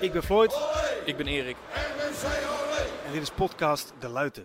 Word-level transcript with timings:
Ik 0.00 0.12
ben 0.12 0.22
Floyd 0.22 0.58
Ik 1.04 1.16
ben 1.16 1.26
Erik. 1.26 1.56
en 3.06 3.12
dit 3.12 3.22
is 3.22 3.30
podcast 3.30 3.92
De 3.98 4.08
Luiten. 4.08 4.44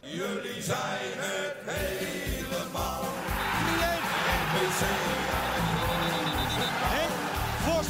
Henk 6.93 7.13
Vos. 7.65 7.87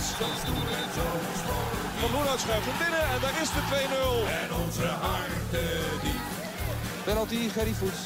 Van 1.99 2.11
Loenhout 2.11 2.39
schuift 2.39 2.65
hem 2.65 2.77
binnen 2.77 3.03
en 3.13 3.19
daar 3.21 3.41
is 3.41 3.49
de 3.49 3.63
2-0. 3.69 4.29
En 4.41 4.49
onze 4.63 4.85
harten 4.85 6.01
diep. 6.03 6.21
Penalty, 7.03 7.49
Gerry 7.49 7.73
Voets. 7.73 8.01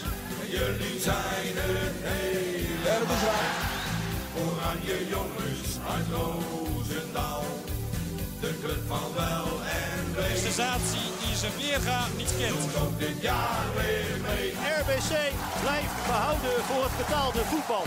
Jullie 0.49 0.99
zijn 0.99 1.53
het 1.53 1.95
hele 2.01 2.89
En 2.89 2.99
het 2.99 3.09
is 3.09 3.23
raak. 3.29 3.55
Oranje 4.45 5.07
jongens 5.07 5.69
uit 5.95 6.05
Roosendaal. 6.11 7.43
De 8.45 8.59
club 8.63 8.77
van 8.87 9.13
wel 9.15 9.45
en 9.81 10.15
wee. 10.15 10.37
sensatie 10.37 11.07
die 11.25 11.35
zijn 11.35 11.51
weerga 11.57 12.05
niet 12.17 12.33
kent. 12.39 12.83
Ook 12.83 12.99
dit 12.99 13.21
jaar 13.21 13.65
weer 13.75 14.21
mee. 14.21 14.51
RBC 14.79 15.31
blijft 15.61 16.05
behouden 16.07 16.63
voor 16.63 16.83
het 16.83 16.97
betaalde 16.97 17.39
voetbal. 17.43 17.83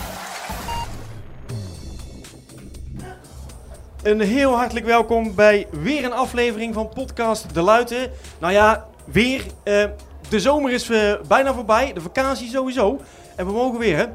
Een 4.03 4.21
heel 4.21 4.57
hartelijk 4.57 4.87
welkom 4.87 5.35
bij 5.35 5.67
weer 5.71 6.05
een 6.05 6.13
aflevering 6.13 6.75
van 6.75 6.89
podcast 6.89 7.55
De 7.55 7.63
Luiten. 7.63 8.11
Nou 8.39 8.53
ja, 8.53 8.87
weer. 9.05 9.43
eh, 9.63 9.85
de 10.29 10.41
zomer 10.41 10.73
is 10.73 10.91
eh, 10.91 11.15
bijna 11.29 11.55
voorbij, 11.55 11.93
de 11.93 12.01
vakantie 12.01 12.49
sowieso. 12.49 13.01
En 13.37 13.47
we 13.47 13.53
mogen 13.53 13.79
weer, 13.79 13.97
hè? 13.97 14.07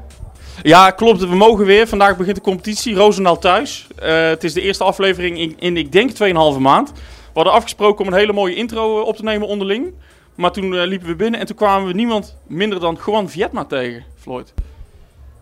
Ja, 0.62 0.90
klopt. 0.90 1.20
We 1.20 1.34
mogen 1.34 1.64
weer. 1.64 1.88
Vandaag 1.88 2.16
begint 2.16 2.36
de 2.36 2.42
competitie. 2.42 2.94
Roosendaal 2.94 3.38
thuis. 3.38 3.86
Eh, 3.96 4.26
het 4.28 4.44
is 4.44 4.52
de 4.52 4.60
eerste 4.60 4.84
aflevering 4.84 5.38
in, 5.38 5.56
in 5.58 5.76
ik 5.76 5.92
denk, 5.92 6.10
2,5 6.10 6.58
maand. 6.60 6.92
We 6.92 7.40
hadden 7.40 7.52
afgesproken 7.52 8.06
om 8.06 8.12
een 8.12 8.18
hele 8.18 8.32
mooie 8.32 8.54
intro 8.54 9.00
eh, 9.00 9.06
op 9.06 9.16
te 9.16 9.22
nemen 9.22 9.48
onderling. 9.48 9.92
Maar 10.34 10.52
toen 10.52 10.74
eh, 10.74 10.86
liepen 10.86 11.08
we 11.08 11.14
binnen 11.16 11.40
en 11.40 11.46
toen 11.46 11.56
kwamen 11.56 11.86
we 11.86 11.92
niemand 11.92 12.36
minder 12.46 12.80
dan 12.80 12.98
Juan 13.06 13.28
Vietma 13.30 13.64
tegen, 13.64 14.04
Floyd. 14.20 14.54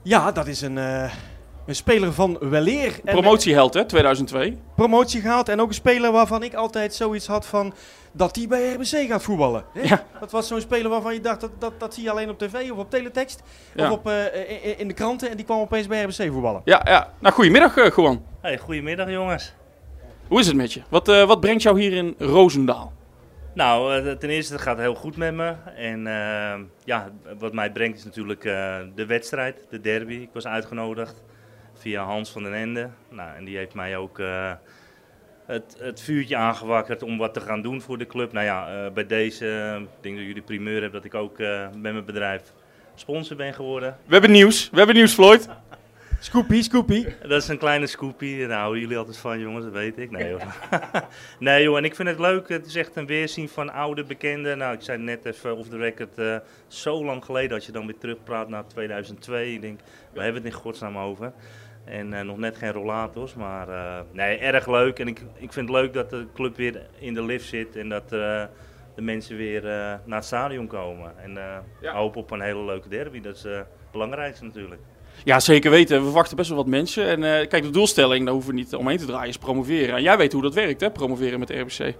Ja, 0.02 0.32
dat 0.32 0.46
is 0.46 0.60
een, 0.60 0.78
eh, 0.78 1.12
een 1.66 1.74
speler 1.74 2.12
van 2.12 2.36
weleer. 2.40 3.00
Promotieheld, 3.04 3.74
hè, 3.74 3.84
2002. 3.84 4.46
eh, 4.48 4.54
promotie 4.76 5.20
gehaald. 5.20 5.48
En 5.48 5.60
ook 5.60 5.68
een 5.68 5.74
speler 5.74 6.12
waarvan 6.12 6.42
ik 6.42 6.54
altijd 6.54 6.94
zoiets 6.94 7.26
had 7.26 7.46
van... 7.46 7.74
dat 8.12 8.36
hij 8.36 8.46
bij 8.48 8.72
RBC 8.72 9.08
gaat 9.08 9.22
voetballen. 9.22 9.64
hè? 9.72 9.80
Ja. 9.82 10.04
Dat 10.20 10.30
was 10.30 10.48
zo'n 10.48 10.60
speler 10.60 10.90
waarvan 10.90 11.14
je 11.14 11.20
dacht, 11.20 11.40
dat, 11.40 11.50
dat, 11.58 11.80
dat 11.80 11.94
zie 11.94 12.02
je 12.02 12.10
alleen 12.10 12.30
op 12.30 12.38
tv 12.38 12.70
of 12.70 12.78
op 12.78 12.90
teletext. 12.90 13.42
Ja. 13.74 13.84
Of 13.90 13.98
op, 13.98 14.06
eh, 14.08 14.64
in, 14.64 14.78
in 14.78 14.88
de 14.88 14.94
kranten. 14.94 15.30
En 15.30 15.36
die 15.36 15.44
kwam 15.44 15.60
opeens 15.60 15.86
bij 15.86 16.02
RBC 16.02 16.32
voetballen. 16.32 16.60
Ja, 16.64 16.80
ja. 16.84 17.12
Nou, 17.18 17.34
goedemiddag, 17.34 17.76
eh, 17.76 17.90
Juan. 17.96 18.24
Hey, 18.40 18.58
goedemiddag 18.58 19.10
jongens. 19.10 19.54
Hoe 20.28 20.40
is 20.40 20.46
het 20.46 20.56
met 20.56 20.72
je? 20.72 20.82
Wat, 20.88 21.08
eh, 21.08 21.24
wat 21.26 21.40
brengt 21.40 21.62
jou 21.62 21.80
hier 21.80 21.92
in 21.92 22.14
Roosendaal? 22.18 22.92
Nou, 23.54 23.94
eh, 23.96 24.12
ten 24.12 24.30
eerste 24.30 24.52
het 24.52 24.62
gaat 24.62 24.78
heel 24.78 24.94
goed 24.94 25.16
met 25.16 25.34
me. 25.34 25.54
En 25.76 26.06
eh, 26.06 26.60
ja, 26.84 27.08
wat 27.38 27.52
mij 27.52 27.72
brengt 27.72 27.98
is 27.98 28.04
natuurlijk 28.04 28.44
eh, 28.44 28.76
de 28.94 29.06
wedstrijd, 29.06 29.66
de 29.70 29.80
derby. 29.80 30.14
Ik 30.14 30.30
was 30.32 30.46
uitgenodigd 30.46 31.22
via 31.74 32.04
Hans 32.04 32.30
van 32.30 32.42
den 32.42 32.54
Ende. 32.54 32.88
Nou, 33.08 33.36
en 33.36 33.44
die 33.44 33.56
heeft 33.56 33.74
mij 33.74 33.96
ook 33.96 34.18
eh, 34.18 34.50
het, 35.52 35.76
het 35.78 36.00
vuurtje 36.00 36.36
aangewakkerd 36.36 37.02
om 37.02 37.18
wat 37.18 37.34
te 37.34 37.40
gaan 37.40 37.62
doen 37.62 37.80
voor 37.80 37.98
de 37.98 38.06
club. 38.06 38.32
Nou 38.32 38.46
ja, 38.46 38.84
eh, 38.86 38.92
bij 38.92 39.06
deze, 39.06 39.46
eh, 39.46 39.80
ik 39.80 39.88
denk 40.00 40.16
dat 40.16 40.26
jullie 40.26 40.42
primeur 40.42 40.80
hebben 40.80 41.02
dat 41.02 41.04
ik 41.04 41.14
ook 41.14 41.38
eh, 41.38 41.62
met 41.76 41.92
mijn 41.92 42.04
bedrijf 42.04 42.52
sponsor 42.94 43.36
ben 43.36 43.54
geworden. 43.54 43.96
We 44.06 44.12
hebben 44.12 44.30
nieuws. 44.30 44.70
We 44.70 44.76
hebben 44.76 44.94
nieuws, 44.94 45.14
Floyd. 45.14 45.48
Scoopie, 46.22 46.62
scoopie. 46.62 47.06
Dat 47.22 47.42
is 47.42 47.48
een 47.48 47.58
kleine 47.58 47.86
scoopie. 47.86 48.46
Daar 48.46 48.58
houden 48.58 48.80
jullie 48.80 48.96
altijd 48.96 49.16
van, 49.16 49.40
jongens, 49.40 49.64
dat 49.64 49.72
weet 49.72 49.98
ik. 49.98 50.10
Nee, 50.10 50.30
hoor. 50.30 50.42
nee, 51.38 51.62
joh, 51.62 51.76
en 51.76 51.84
ik 51.84 51.94
vind 51.94 52.08
het 52.08 52.18
leuk. 52.18 52.48
Het 52.48 52.66
is 52.66 52.74
echt 52.74 52.96
een 52.96 53.06
weerzien 53.06 53.48
van 53.48 53.72
oude 53.72 54.04
bekenden. 54.04 54.58
Nou, 54.58 54.74
ik 54.74 54.82
zei 54.82 54.98
net 54.98 55.24
even 55.24 55.56
off 55.56 55.68
the 55.68 55.76
record, 55.76 56.18
eh, 56.18 56.36
zo 56.66 57.04
lang 57.04 57.24
geleden 57.24 57.54
als 57.56 57.66
je 57.66 57.72
dan 57.72 57.86
weer 57.86 57.98
terugpraat 57.98 58.48
naar 58.48 58.66
2002. 58.66 59.54
Ik 59.54 59.60
denk, 59.60 59.80
we 60.12 60.22
hebben 60.22 60.42
het 60.42 60.52
in 60.52 60.58
godsnaam 60.58 60.98
over. 60.98 61.32
En 61.84 62.12
eh, 62.12 62.24
nog 62.24 62.36
net 62.38 62.56
geen 62.56 62.72
rollators, 62.72 63.34
maar 63.34 63.68
eh, 63.68 64.00
nee, 64.12 64.38
erg 64.38 64.66
leuk. 64.66 64.98
En 64.98 65.08
ik, 65.08 65.18
ik 65.34 65.52
vind 65.52 65.68
het 65.68 65.76
leuk 65.78 65.92
dat 65.92 66.10
de 66.10 66.26
club 66.34 66.56
weer 66.56 66.82
in 66.98 67.14
de 67.14 67.22
lift 67.24 67.48
zit 67.48 67.76
en 67.76 67.88
dat 67.88 68.02
eh, 68.12 68.42
de 68.94 69.02
mensen 69.02 69.36
weer 69.36 69.64
eh, 69.66 69.72
naar 70.04 70.16
het 70.18 70.24
stadion 70.24 70.66
komen. 70.66 71.12
En 71.22 71.36
eh 71.36 71.56
Ja. 71.80 71.92
hoop 71.94 72.16
op 72.16 72.30
een 72.30 72.40
hele 72.40 72.64
leuke 72.64 72.88
derby, 72.88 73.20
dat 73.20 73.36
is 73.36 73.44
eh, 73.44 73.56
het 73.56 73.66
belangrijkste 73.92 74.44
natuurlijk. 74.44 74.80
Ja, 75.24 75.40
zeker 75.40 75.70
weten. 75.70 75.98
We 75.98 76.04
verwachten 76.04 76.36
best 76.36 76.48
wel 76.48 76.58
wat 76.58 76.66
mensen. 76.66 77.06
En 77.06 77.24
eh, 77.24 77.48
kijk, 77.48 77.62
de 77.62 77.70
doelstelling, 77.70 78.24
daar 78.24 78.34
hoeven 78.34 78.50
we 78.54 78.56
niet 78.58 78.74
omheen 78.74 78.98
te 78.98 79.06
draaien, 79.06 79.28
is 79.28 79.38
promoveren. 79.38 79.94
En 79.96 80.02
jij 80.02 80.16
weet 80.16 80.32
hoe 80.32 80.42
dat 80.42 80.54
werkt, 80.54 80.80
hè? 80.80 80.90
Promoveren 80.90 81.38
met 81.38 81.48
de 81.48 81.58
RBC. 81.60 81.94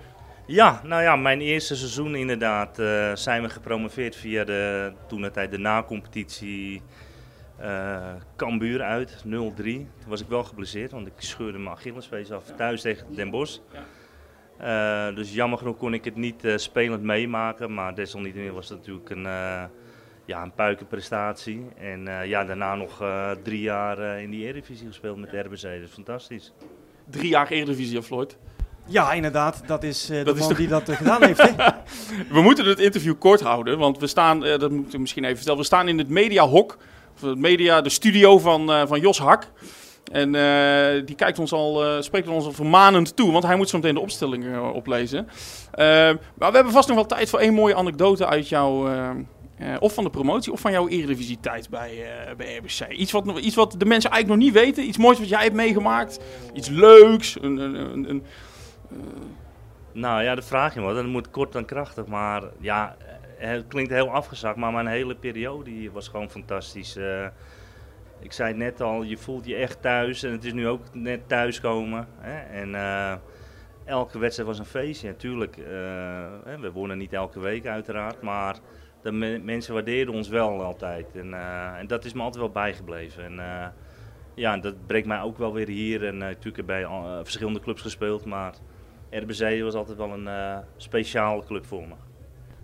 Ja, 0.47 0.81
nou 0.85 1.03
ja, 1.03 1.17
mijn 1.17 1.41
eerste 1.41 1.77
seizoen 1.77 2.15
inderdaad 2.15 2.79
eh, 2.79 3.15
zijn 3.15 3.43
we 3.43 3.49
gepromoveerd 3.49 4.17
via 4.17 4.45
de 4.45 4.93
toen 5.09 5.23
het 5.23 5.33
tijd 5.33 5.51
de 5.51 5.59
na-competitie 5.59 6.83
eh 7.63 8.15
Cambuur 8.37 8.83
uit 8.83 9.25
0-3. 9.27 9.31
Toen 9.63 9.89
was 10.07 10.21
ik 10.21 10.29
wel 10.29 10.45
geblesseerd, 10.45 10.91
want 10.91 11.07
ik 11.07 11.13
scheurde 11.17 11.59
mijn 11.59 11.75
Achillespees 11.77 12.31
af 12.31 12.45
thuis 12.57 12.81
tegen 12.81 13.07
Den 13.15 13.31
Bosch. 13.31 13.59
Eh, 14.59 15.15
dus 15.15 15.35
jammer 15.35 15.59
genoeg 15.59 15.77
kon 15.77 15.95
ik 15.95 16.05
het 16.05 16.17
niet 16.17 16.45
eh, 16.45 16.57
spelend 16.57 17.03
meemaken, 17.03 17.75
maar 17.75 17.95
desalniettemin 17.95 18.53
was 18.53 18.69
het 18.69 18.79
natuurlijk 18.79 19.11
een, 19.11 19.27
eh 19.27 19.63
ja, 20.25 20.43
een 20.43 20.53
puikenprestatie. 20.55 21.67
En 21.79 22.09
eh, 22.09 22.27
ja, 22.29 22.45
daarna 22.45 22.75
nog 22.75 23.01
eh, 23.01 23.31
drie 23.43 23.61
jaar 23.61 23.99
eh, 23.99 24.23
in 24.23 24.31
die 24.31 24.45
Eredivisie 24.47 24.87
gespeeld 24.87 25.17
met 25.17 25.31
RBC, 25.33 25.61
dat 25.63 25.71
is 25.73 25.91
fantastisch. 25.93 26.53
Drie 27.11 27.29
jaar 27.29 27.49
Eredivisie, 27.51 28.03
Floyd. 28.03 28.39
Ja, 28.87 29.13
inderdaad. 29.13 29.63
Dat 29.67 29.83
is 29.83 30.11
eh, 30.11 30.25
de 30.25 30.31
is 30.33 30.39
man 30.39 30.49
toch- 30.49 30.59
die 30.59 30.69
dat 30.69 30.91
gedaan 30.91 31.25
heeft, 31.25 31.43
hè? 31.43 31.53
We 32.37 32.41
moeten 32.43 32.65
het 32.67 32.79
interview 32.81 33.15
kort 33.19 33.41
houden, 33.41 33.79
want 33.79 33.99
we 33.99 34.07
staan, 34.07 34.45
eh, 34.45 34.59
dat 34.59 34.71
moet 34.71 34.95
ik 34.95 35.01
misschien 35.01 35.25
even 35.25 35.37
vertellen, 35.37 35.61
we 35.61 35.67
staan 35.67 35.89
in 35.89 35.99
het 35.99 36.09
mediahok, 36.09 36.77
het 37.29 37.39
media, 37.39 37.81
de 37.81 37.89
studio 37.89 38.39
van, 38.39 38.73
eh, 38.73 38.83
van 38.87 39.01
Jos 39.01 39.19
Hak. 39.19 39.51
En 40.13 40.35
eh, 40.35 41.07
die 41.07 41.15
kijkt 41.15 41.39
ons 41.39 41.53
al, 41.53 41.85
eh, 41.85 42.03
spreekt 42.03 42.29
ons 42.29 42.45
al 42.45 42.53
vermanend 42.53 43.17
toe, 43.17 43.33
want 43.33 43.45
hij 43.45 43.57
moet 43.57 43.69
zo 43.69 43.77
meteen 43.77 43.95
de 43.95 44.01
opstelling 44.01 44.59
oplezen. 44.59 45.29
Eh, 45.73 45.87
maar 46.35 46.51
we 46.51 46.55
hebben 46.55 46.73
vast 46.73 46.89
nog 46.89 46.97
wel 46.97 47.07
tijd 47.07 47.31
voor 47.31 47.39
één 47.39 47.55
mooie 47.55 47.75
anekdote 47.75 48.27
uit 48.27 48.49
jouw, 48.49 48.89
of 49.81 49.95
van 49.95 50.05
de 50.05 50.11
promotie, 50.11 50.53
of 50.53 50.61
van 50.61 50.73
jouw 50.73 50.89
Eredivisie-tijd 50.89 51.71
bij, 51.71 52.05
bij 52.37 52.57
RBC. 52.57 52.93
Iets 52.93 53.13
wat, 53.13 53.39
iets 53.39 53.55
wat 53.55 53.75
de 53.79 53.85
mensen 53.85 54.11
eigenlijk 54.11 54.41
nog 54.41 54.53
niet 54.53 54.65
weten, 54.65 54.87
iets 54.89 54.99
moois 54.99 55.19
wat 55.19 55.29
jij 55.29 55.43
hebt 55.43 55.55
meegemaakt, 55.55 56.19
iets 56.53 56.69
leuks, 56.69 57.37
een, 57.41 57.57
een, 57.57 58.11
een, 58.11 58.23
Nou 59.93 60.23
ja, 60.23 60.35
dat 60.35 60.45
vraag 60.45 60.75
je 60.75 60.81
me. 60.81 60.95
Dat 60.95 61.07
moet 61.07 61.31
kort 61.31 61.55
en 61.55 61.65
krachtig. 61.65 62.07
Maar 62.07 62.43
ja, 62.61 62.97
het 63.49 63.67
klinkt 63.69 63.91
heel 63.91 64.11
afgezakt. 64.11 64.57
Maar 64.57 64.73
mijn 64.73 64.87
hele 64.87 65.15
periode 65.15 65.71
hier 65.71 65.93
was 65.93 66.09
gewoon 66.09 66.31
fantastisch. 66.31 66.97
Eh, 66.97 67.27
ik 68.21 68.33
zei 68.33 68.49
het 68.49 68.57
net 68.57 68.81
al, 68.81 69.03
je 69.03 69.17
voelt 69.17 69.47
je 69.47 69.55
echt 69.55 69.83
thuis. 69.83 70.23
En 70.23 70.33
het 70.33 70.45
is 70.45 70.53
nu 70.53 70.69
ook 70.69 70.83
net 70.93 71.29
thuiskomen. 71.29 72.09
Hè? 72.19 72.61
En 72.61 72.75
eh, 72.75 73.15
elke 73.85 74.19
wedstrijd 74.19 74.49
was 74.49 74.59
een 74.59 74.65
feestje. 74.65 75.09
Natuurlijk, 75.09 75.57
eh, 75.57 75.65
we 76.61 76.71
wonnen 76.73 76.99
niet 76.99 77.13
elke 77.13 77.41
week 77.41 77.67
uiteraard. 77.67 78.23
Maar 78.23 78.57
de 79.03 79.13
me- 79.13 79.39
mensen 79.39 79.75
waardeerden 79.75 80.15
ons 80.15 80.29
wel 80.29 80.63
altijd. 80.63 81.17
En, 81.17 81.35
en 81.79 81.87
dat 81.87 82.05
is 82.05 82.13
me 82.13 82.23
altijd 82.23 82.43
wel 82.43 82.53
bijgebleven. 82.53 83.25
En, 83.25 83.73
ja, 84.35 84.57
dat 84.57 84.87
brengt 84.87 85.07
mij 85.07 85.21
ook 85.21 85.39
wel 85.39 85.53
weer 85.53 85.69
hier. 85.69 86.07
En 86.07 86.17
natuurlijk 86.17 86.57
heb 86.57 86.67
bij 86.67 86.87
verschillende 87.23 87.61
clubs 87.61 87.83
gespeeld. 87.83 88.25
Maar 88.25 88.55
RBC 89.11 89.63
was 89.63 89.75
altijd 89.75 89.99
wel 89.99 90.13
een 90.13 90.63
speciale 90.77 91.45
club 91.45 91.67
voor 91.67 91.89
me. 91.89 91.95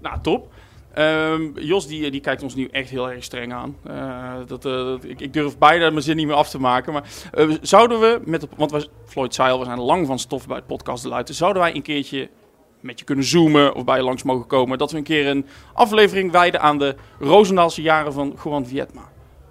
Nou, 0.01 0.21
top. 0.21 0.53
Ehm, 0.95 1.59
Jos 1.59 1.87
die, 1.87 2.11
die 2.11 2.21
kijkt 2.21 2.43
ons 2.43 2.55
nu 2.55 2.67
echt 2.73 2.91
heel 2.91 3.11
erg 3.11 3.25
streng 3.25 3.53
aan. 3.53 3.77
Eh, 3.85 4.35
dat, 4.47 4.65
eh, 4.65 4.73
dat- 4.73 5.05
ik, 5.05 5.21
ik 5.21 5.33
durf 5.33 5.59
bijna 5.59 5.91
mijn 5.91 6.03
zin 6.03 6.17
niet 6.17 6.27
meer 6.27 6.35
af 6.37 6.51
te 6.51 6.61
maken. 6.61 6.93
Maar 6.93 7.05
eh, 7.33 7.51
zouden 7.61 8.01
we, 8.01 8.21
met 8.25 8.47
want 8.57 8.71
we, 8.71 8.89
Floyd 9.05 9.39
al, 9.39 9.59
we 9.59 9.65
zijn 9.65 9.81
lang 9.81 10.07
van 10.07 10.19
stof 10.19 10.47
bij 10.47 10.57
het 10.57 10.67
podcast 10.67 11.05
Luiten. 11.05 11.35
Zouden 11.35 11.63
wij 11.63 11.75
een 11.75 11.83
keertje 11.83 12.29
met 12.81 12.99
je 12.99 13.05
kunnen 13.05 13.25
zoomen 13.25 13.75
of 13.75 13.85
bij 13.85 13.97
je 13.97 14.03
langs 14.03 14.23
mogen 14.23 14.47
komen? 14.47 14.79
Dat 14.79 14.91
we 14.91 14.97
een 14.99 15.03
keer 15.03 15.27
een 15.27 15.47
aflevering 15.73 16.33
wijden 16.33 16.61
aan 16.61 16.79
de 16.79 16.95
Roosendaalse 17.19 17.83
jaren 17.83 18.13
van 18.13 18.37
Juan 18.45 18.67
Vietma. 18.67 19.03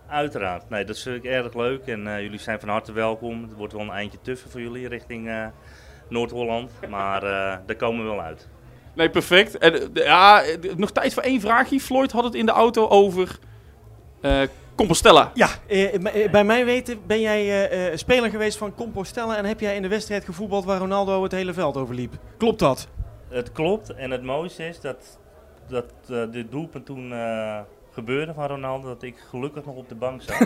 Uiteraard. 0.07 0.69
Nee, 0.69 0.85
dat 0.85 0.99
vind 0.99 1.15
ik 1.15 1.31
erg 1.31 1.53
leuk. 1.53 1.85
En 1.85 2.01
jullie 2.03 2.39
zijn 2.39 2.59
van 2.59 2.69
harte 2.69 2.91
welkom. 2.91 3.41
Het 3.41 3.53
wordt 3.57 3.73
wel 3.73 3.81
een 3.81 3.89
eindje 3.89 4.17
tuffen 4.21 4.51
voor 4.51 4.61
jullie 4.61 4.87
richting 4.87 5.29
Noord-Holland. 6.09 6.71
Maar 6.89 7.21
daar 7.65 7.75
komen 7.77 8.03
we 8.03 8.09
wel 8.09 8.21
uit. 8.21 8.47
Nee, 8.97 9.09
perfect. 9.09 9.57
En, 9.57 9.73
eh, 9.73 10.03
ja, 10.05 10.41
eh, 10.43 10.75
nog 10.75 10.91
tijd 10.91 11.13
voor 11.13 11.23
één 11.23 11.41
vraagje. 11.41 11.79
Floyd 11.79 12.11
had 12.11 12.23
het 12.23 12.35
in 12.35 12.45
de 12.45 12.51
auto 12.51 12.87
over 12.87 13.39
eh, 14.21 14.41
Compostela. 14.75 15.31
Ja, 15.33 15.49
eh, 15.67 16.29
bij 16.31 16.43
mijn 16.43 16.65
weten 16.65 16.99
ben 17.07 17.21
jij 17.21 17.41
eh, 17.41 17.87
eh, 17.87 17.97
speler 17.97 18.29
geweest 18.29 18.57
van 18.57 18.75
Compostela 18.75 19.37
en 19.37 19.45
heb 19.45 19.59
jij 19.59 19.75
in 19.75 19.81
de 19.81 19.87
wedstrijd 19.87 20.25
gevoetbald 20.25 20.65
waar 20.65 20.79
Ronaldo 20.79 21.23
het 21.23 21.31
hele 21.31 21.53
veld 21.53 21.77
overliep. 21.77 22.13
Klopt 22.37 22.59
dat? 22.59 22.87
Het 23.29 23.51
klopt. 23.51 23.93
En 23.93 24.11
het 24.11 24.23
mooiste 24.23 24.67
is 24.67 24.79
dat, 24.81 25.19
dat 25.67 25.93
eh, 26.09 26.23
dit 26.31 26.51
doelpunt 26.51 26.85
toen 26.85 27.11
eh, 27.13 27.59
gebeurde 27.91 28.33
van 28.33 28.47
Ronaldo. 28.47 28.87
Dat 28.87 29.03
ik 29.03 29.17
gelukkig 29.29 29.65
nog 29.65 29.75
op 29.75 29.89
de 29.89 29.95
bank 29.95 30.21
zat. 30.21 30.37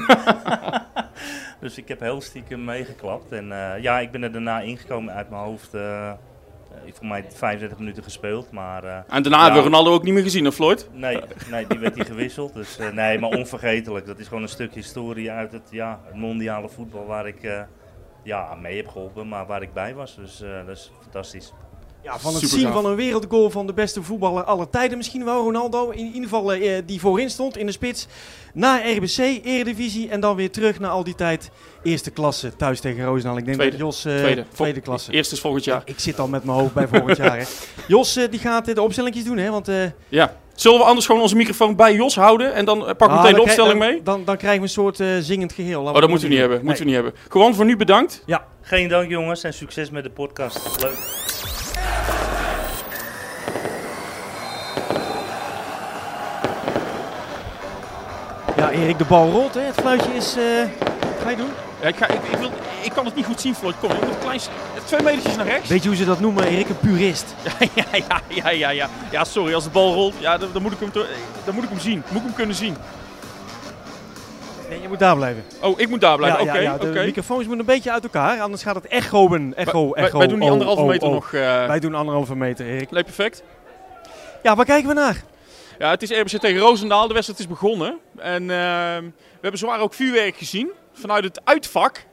dus 1.62 1.78
ik 1.78 1.88
heb 1.88 2.00
heel 2.00 2.22
stiekem 2.22 2.64
meegeklapt. 2.64 3.32
En 3.32 3.52
eh, 3.52 3.82
ja, 3.82 4.00
ik 4.00 4.12
ben 4.12 4.24
er 4.24 4.32
daarna 4.32 4.60
ingekomen 4.60 5.14
uit 5.14 5.30
mijn 5.30 5.42
hoofd. 5.42 5.72
Eh, 6.76 6.88
Uh, 6.88 6.94
voor 6.94 7.08
mij 7.08 7.26
35 7.30 7.78
minuten 7.78 8.04
gespeeld, 8.04 8.52
maar... 8.52 8.84
Uh, 8.84 8.96
en 9.08 9.22
daarna 9.24 9.44
hebben 9.44 9.64
we 9.64 9.70
Ronaldo 9.70 9.94
ook 9.94 10.04
niet 10.04 10.14
meer 10.14 10.24
gezien, 10.24 10.48
of 10.48 10.56
Floyd? 10.56 10.90
Nee, 10.94 11.20
nee 11.50 11.68
die 11.68 11.80
werd 11.80 11.96
hij 11.96 12.06
gewisseld. 12.06 12.54
Dus 12.54 12.80
uh, 12.80 12.90
nee, 12.92 13.20
maar 13.20 13.30
onvergetelijk. 13.30 14.06
Dat 14.06 14.20
is 14.20 14.28
gewoon 14.28 14.44
een 14.44 14.50
stuk 14.50 14.74
historie 14.74 15.32
uit 15.32 15.52
het, 15.52 15.68
ja, 15.72 16.00
het 16.06 16.16
mondiale 16.16 16.70
voetbal 16.70 17.06
waar 17.06 17.28
ik 17.28 17.68
ja, 18.24 18.56
mee 18.56 18.78
heb 18.78 18.88
geholpen, 18.88 19.28
maar 19.28 19.46
waar 19.46 19.62
ik 19.62 19.74
bij 19.74 19.94
was. 19.94 20.16
Dus 20.16 20.38
dat 20.66 20.78
is 20.78 20.92
fantastisch. 21.02 21.54
Ja, 22.04 22.20
van 22.20 22.34
het 22.34 22.50
zien 22.50 22.72
van 22.72 22.86
een 22.86 22.96
wereldgoal 22.96 23.50
van 23.50 23.68
de 23.68 23.74
beste 23.74 24.04
voetballer 24.04 24.44
aller 24.44 24.70
tijden 24.70 24.98
misschien 24.98 25.26
wel. 25.26 25.44
Ronaldo 25.44 25.90
in 25.90 26.06
ieder 26.06 26.24
geval 26.24 26.56
uh, 26.56 26.78
die 26.86 27.00
voorin 27.00 27.30
stond 27.30 27.58
in 27.58 27.66
de 27.66 27.72
spits. 27.72 28.08
Na 28.54 28.78
RBC, 28.78 29.18
Eredivisie 29.18 30.10
en 30.10 30.20
dan 30.20 30.36
weer 30.36 30.52
terug 30.52 30.80
naar 30.80 30.90
al 30.90 31.04
die 31.04 31.16
tijd 31.16 31.50
eerste 31.84 32.12
klasse 32.12 32.56
thuis 32.56 32.80
tegen 32.80 33.06
Roosendaal. 33.06 33.38
Ik 33.38 33.46
denk 33.46 33.58
tweede. 33.58 33.78
dat 33.78 33.86
Jos 33.86 34.06
uh, 34.06 34.18
tweede. 34.18 34.46
tweede 34.54 34.82
klasse. 34.82 35.12
Eerste 35.12 35.36
is 35.36 35.42
volgend 35.42 35.64
jaar. 35.64 35.82
Ik, 35.82 35.90
ik, 35.90 36.00
zit 36.00 36.20
al 36.20 36.28
met 36.28 36.44
mijn 36.44 36.58
hoofd 36.58 36.74
bij 36.74 36.88
volgend 36.88 37.18
jaar. 37.18 37.38
Hè. 37.38 37.44
Jos 37.88 38.18
uh, 38.18 38.30
die 38.30 38.40
gaat 38.40 38.76
de 38.76 38.82
opstellingjes 38.82 39.24
doen 39.24 39.38
hè, 39.38 39.50
want... 39.50 39.72
ja. 40.10 40.40
Zullen 40.56 40.80
we 40.80 40.86
anders 40.86 41.06
gewoon 41.06 41.22
onze 41.22 41.36
microfoon 41.36 41.76
bij 41.76 41.96
Jos 41.96 42.16
houden 42.16 42.54
en 42.54 42.66
dan 42.66 42.80
pakken 42.80 43.08
we 43.08 43.14
ah, 43.14 43.22
meteen 43.22 43.36
de 43.36 43.42
opstelling 43.42 43.80
mee? 43.80 44.04
Dan, 44.04 44.26
dan, 44.26 44.38
krijgen 44.38 44.60
we 44.60 44.66
een 44.66 44.72
soort 44.72 45.00
zingend 45.20 45.54
geheel. 45.54 45.80
Laten 45.80 45.96
oh, 45.96 46.02
dat 46.02 46.10
moeten 46.10 46.28
we 46.28 46.34
niet 46.34 46.44
hebben. 46.44 46.66
Moeten 46.66 46.84
we 46.84 46.86
niet 46.86 47.02
hebben. 47.02 47.14
Gewoon 47.30 47.56
voor 47.56 47.66
nu 47.66 47.78
bedankt. 47.78 48.24
Ja. 48.26 48.46
Geen 48.62 48.88
dank 48.88 49.10
jongens 49.10 49.44
en 49.44 49.54
succes 49.54 49.90
met 49.90 50.04
de 50.04 50.10
podcast. 50.10 50.82
Leuk. 50.82 51.30
Ja, 58.72 58.78
Erik, 58.78 58.98
de 58.98 59.06
bal 59.06 59.32
rolt. 59.32 59.54
Hè. 59.54 59.62
Het 59.62 59.76
fluitje 59.76 60.14
is... 60.14 60.38
Uh, 60.38 60.44
ga 61.24 61.30
je 61.30 61.36
doen? 61.36 61.50
Ja, 61.82 61.88
ik, 61.88 61.96
ga, 61.96 62.08
ik, 62.08 62.24
ik, 62.32 62.38
wil, 62.38 62.50
ik 62.84 62.92
kan 62.92 63.06
het 63.06 63.16
niet 63.16 63.26
goed 63.26 63.42
zien, 63.42 63.56
Floyd. 63.56 63.76
Kom, 63.80 63.90
je 63.90 63.96
moet 63.96 64.14
een 64.14 64.20
klein, 64.20 64.40
twee 64.86 65.02
metertjes 65.04 65.36
naar 65.36 65.46
rechts. 65.46 65.70
Weet 65.70 65.82
je 65.82 65.88
hoe 65.88 65.98
ze 65.98 66.06
dat 66.06 66.20
noemen, 66.20 66.44
Erik? 66.44 66.70
Een 66.70 66.78
purist. 66.78 67.36
Ja, 67.76 67.84
ja, 67.92 68.22
ja, 68.28 68.50
ja, 68.50 68.70
ja, 68.70 68.90
ja. 69.12 69.24
sorry, 69.24 69.54
als 69.54 69.64
de 69.64 69.70
bal 69.70 69.94
rolt, 69.94 70.14
ja, 70.20 70.38
dan, 70.38 70.50
dan, 70.54 70.62
moet 70.62 70.72
ik 70.72 70.80
hem 70.80 70.90
dan 71.46 71.56
moet 71.56 71.64
ik 71.64 71.70
hem 71.70 71.80
zien. 71.80 72.04
Moet 72.08 72.18
ik 72.18 72.24
hem 72.24 72.34
kunnen 72.34 72.56
zien. 72.56 72.76
Nee, 74.70 74.82
je 74.82 74.88
moet 74.88 75.00
daar 75.00 75.16
blijven. 75.16 75.44
Oh, 75.62 75.80
ik 75.80 75.90
moet 75.90 76.02
daar 76.02 76.18
blijven. 76.18 76.42
Oké, 76.42 76.54
ja, 76.54 76.60
ja, 76.60 76.78
de 76.78 76.88
microfoons 77.06 77.42
moeten 77.48 77.60
een 77.60 77.66
beetje 77.66 77.92
uit 77.92 78.04
elkaar, 78.04 78.42
anders 78.42 78.64
gaat 78.64 78.76
het 78.76 78.88
echoen. 78.88 79.54
Echo, 79.56 79.94
echo. 79.94 80.18
Wij, 80.18 80.28
doen 80.28 80.40
die 80.40 80.48
oh, 80.48 80.52
anderhalve 80.52 80.82
oh, 80.82 80.88
meter 80.88 81.08
oh. 81.08 81.14
nog. 81.14 81.32
Uh... 81.32 81.66
Wij 81.66 81.80
doen 81.80 81.96
anderhalve 81.96 82.36
meter, 82.36 82.66
Erik. 82.66 82.92
Nee, 82.92 83.04
perfect. 83.04 83.44
Ja, 84.44 84.56
waar 84.56 84.66
kijken 84.66 84.88
we 84.88 84.94
naar? 84.94 85.24
Ja, 85.82 85.90
het 85.90 86.02
is 86.02 86.10
RBC 86.10 86.40
tegen 86.40 86.60
Roosendaal. 86.60 87.08
De 87.08 87.14
wedstrijd 87.14 87.40
is 87.40 87.48
begonnen. 87.48 88.00
En 88.18 88.42
uh, 88.42 88.48
we 88.48 89.42
hebben 89.42 89.60
zwaar 89.60 89.80
ook 89.80 89.94
vuurwerk 89.94 90.36
gezien 90.36 90.72
vanuit 90.94 91.24
het 91.24 91.42
uitvak. 91.44 92.06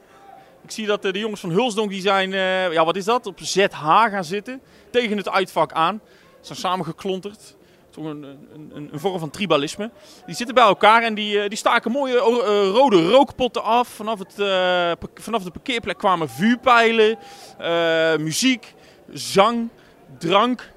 Ik 0.63 0.71
zie 0.71 0.85
dat 0.85 1.05
uh, 1.05 1.11
de 1.11 1.19
jongens 1.19 1.41
van 1.41 1.49
Hulsdonk 1.49 1.89
die 1.89 2.01
zijn, 2.01 2.31
uh, 2.31 2.71
ja 2.71 2.85
wat 2.85 2.95
is 2.95 3.05
dat, 3.05 3.25
op 3.25 3.39
ZH 3.39 3.81
gaan 3.81 4.23
zitten. 4.23 4.61
Tegen 4.91 5.17
het 5.17 5.29
uitvak 5.29 5.71
aan. 5.71 6.01
Ze 6.39 6.45
zijn 6.45 6.57
samengeklonterd. 6.57 7.55
Toch 7.89 8.05
een, 8.05 8.23
een, 8.23 8.71
een, 8.73 8.89
een, 8.91 8.99
vorm 8.99 9.19
van 9.19 9.29
tribalisme. 9.29 9.91
Die 10.25 10.35
zitten 10.35 10.55
bij 10.55 10.63
elkaar 10.63 11.01
en 11.01 11.13
die, 11.13 11.49
die 11.49 11.57
staken 11.57 11.91
mooie 11.91 12.17
rode 12.71 13.09
rookpotten 13.09 13.63
af. 13.63 13.87
Vanaf, 13.87 14.19
het, 14.19 14.33
vanaf 15.13 15.43
de 15.43 15.51
parkeerplek 15.51 15.97
kwamen 15.97 16.29
vuurpijlen, 16.29 17.17
muziek, 18.23 18.73
zang, 19.09 19.69
drank. 20.17 20.71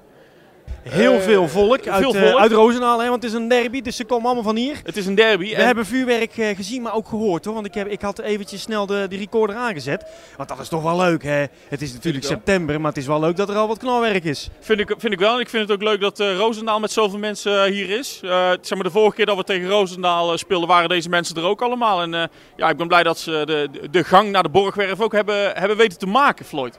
Heel 0.89 1.19
veel 1.19 1.47
volk 1.47 1.87
uit, 1.87 2.01
veel 2.01 2.13
volk. 2.13 2.37
uit 2.37 2.51
Roosendaal, 2.51 3.01
hè, 3.01 3.09
want 3.09 3.23
het 3.23 3.31
is 3.31 3.37
een 3.39 3.47
derby, 3.47 3.81
dus 3.81 3.95
ze 3.95 4.05
komen 4.05 4.25
allemaal 4.25 4.43
van 4.43 4.55
hier. 4.55 4.79
Het 4.83 4.97
is 4.97 5.05
een 5.05 5.15
derby. 5.15 5.55
We 5.55 5.61
hebben 5.61 5.85
vuurwerk 5.85 6.37
uh, 6.37 6.55
gezien, 6.55 6.81
maar 6.81 6.93
ook 6.93 7.07
gehoord 7.07 7.45
hoor. 7.45 7.53
Want 7.53 7.65
ik, 7.65 7.73
heb, 7.73 7.87
ik 7.87 8.01
had 8.01 8.19
eventjes 8.19 8.61
snel 8.61 8.85
de, 8.85 9.05
de 9.09 9.17
recorder 9.17 9.55
aangezet. 9.55 10.05
Want 10.37 10.49
dat 10.49 10.59
is 10.59 10.67
toch 10.67 10.83
wel 10.83 10.97
leuk 10.97 11.23
hè. 11.23 11.45
Het 11.67 11.81
is 11.81 11.93
natuurlijk 11.93 12.25
september, 12.25 12.81
maar 12.81 12.89
het 12.91 12.99
is 12.99 13.07
wel 13.07 13.19
leuk 13.19 13.35
dat 13.35 13.49
er 13.49 13.55
al 13.55 13.67
wat 13.67 13.77
knalwerk 13.77 14.23
is. 14.23 14.49
Vind 14.59 14.79
ik, 14.79 14.93
vind 14.97 15.13
ik 15.13 15.19
wel. 15.19 15.33
En 15.33 15.39
ik 15.39 15.49
vind 15.49 15.69
het 15.69 15.71
ook 15.71 15.83
leuk 15.83 16.01
dat 16.01 16.19
uh, 16.19 16.35
Roosendaal 16.35 16.79
met 16.79 16.91
zoveel 16.91 17.19
mensen 17.19 17.71
hier 17.71 17.89
is. 17.89 18.21
Uh, 18.23 18.49
zeg 18.61 18.73
maar 18.73 18.83
de 18.83 18.91
vorige 18.91 19.15
keer 19.15 19.25
dat 19.25 19.37
we 19.37 19.43
tegen 19.43 19.69
Roosendaal 19.69 20.37
speelden, 20.37 20.67
waren 20.67 20.89
deze 20.89 21.09
mensen 21.09 21.35
er 21.35 21.43
ook 21.43 21.61
allemaal. 21.61 22.01
En 22.01 22.29
ja, 22.55 22.69
ik 22.69 22.77
ben 22.77 22.87
blij 22.87 23.03
dat 23.03 23.19
ze 23.19 23.41
de, 23.45 23.89
de 23.91 24.03
gang 24.03 24.31
naar 24.31 24.43
de 24.43 24.49
Borgwerf 24.49 25.01
ook 25.01 25.13
hebben, 25.13 25.51
hebben 25.53 25.77
weten 25.77 25.99
te 25.99 26.07
maken, 26.07 26.45
Floyd. 26.45 26.77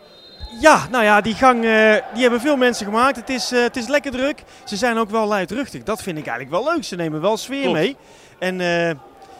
Ja, 0.60 0.86
nou 0.90 1.04
ja, 1.04 1.20
die 1.20 1.34
gang 1.34 1.64
uh, 1.64 1.94
die 2.12 2.22
hebben 2.22 2.40
veel 2.40 2.56
mensen 2.56 2.86
gemaakt. 2.86 3.16
Het 3.16 3.28
is, 3.28 3.52
uh, 3.52 3.62
het 3.62 3.76
is 3.76 3.86
lekker 3.86 4.10
druk. 4.10 4.42
Ze 4.64 4.76
zijn 4.76 4.98
ook 4.98 5.10
wel 5.10 5.26
luidruchtig. 5.26 5.82
Dat 5.82 6.02
vind 6.02 6.18
ik 6.18 6.26
eigenlijk 6.26 6.64
wel 6.64 6.74
leuk. 6.74 6.84
Ze 6.84 6.96
nemen 6.96 7.20
wel 7.20 7.36
sfeer 7.36 7.62
Klopt. 7.62 7.78
mee. 7.78 7.96
En 8.38 8.60
uh, 8.60 8.86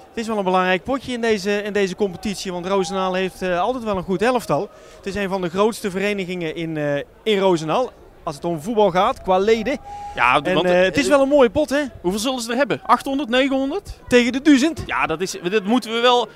het 0.09 0.23
is 0.23 0.27
wel 0.27 0.39
een 0.39 0.45
belangrijk 0.45 0.85
potje 0.85 1.13
in 1.13 1.21
deze, 1.21 1.63
in 1.63 1.73
deze 1.73 1.97
competitie. 1.97 2.53
Want 2.53 2.67
Roosendaal 2.67 3.15
heeft 3.15 3.43
altijd 3.43 3.85
wel 3.85 3.97
een 3.97 4.03
goed 4.03 4.23
elftal. 4.23 4.71
Het 4.97 5.07
is 5.07 5.15
een 5.15 5.29
van 5.29 5.41
de 5.41 5.49
grootste 5.49 5.91
verenigingen 5.91 6.55
in, 6.55 7.05
in 7.23 7.39
Roosendaal. 7.39 7.93
Als 8.23 8.35
het 8.35 8.45
om 8.45 8.61
voetbal 8.61 8.91
gaat, 8.91 9.23
qua 9.23 9.39
leden. 9.39 9.79
Ja, 10.15 10.41
en, 10.43 10.55
want, 10.55 10.69
het 10.69 10.97
is 10.97 11.09
wel 11.09 11.23
een 11.23 11.29
mooie 11.29 11.51
pot, 11.51 11.71
hè? 11.71 11.83
Hoeveel 12.01 12.21
zullen 12.21 12.41
ze 12.41 12.51
er 12.51 12.57
hebben? 12.57 12.81
800, 12.87 13.29
900? 13.29 13.99
Tegen 14.09 14.33
de 14.33 14.43
duizend? 14.43 14.83
Ja, 14.87 15.07
dat, 15.07 15.21
is, 15.21 15.37
dat 15.51 15.65
moeten 15.65 15.93
we 15.93 16.01
wel 16.01 16.29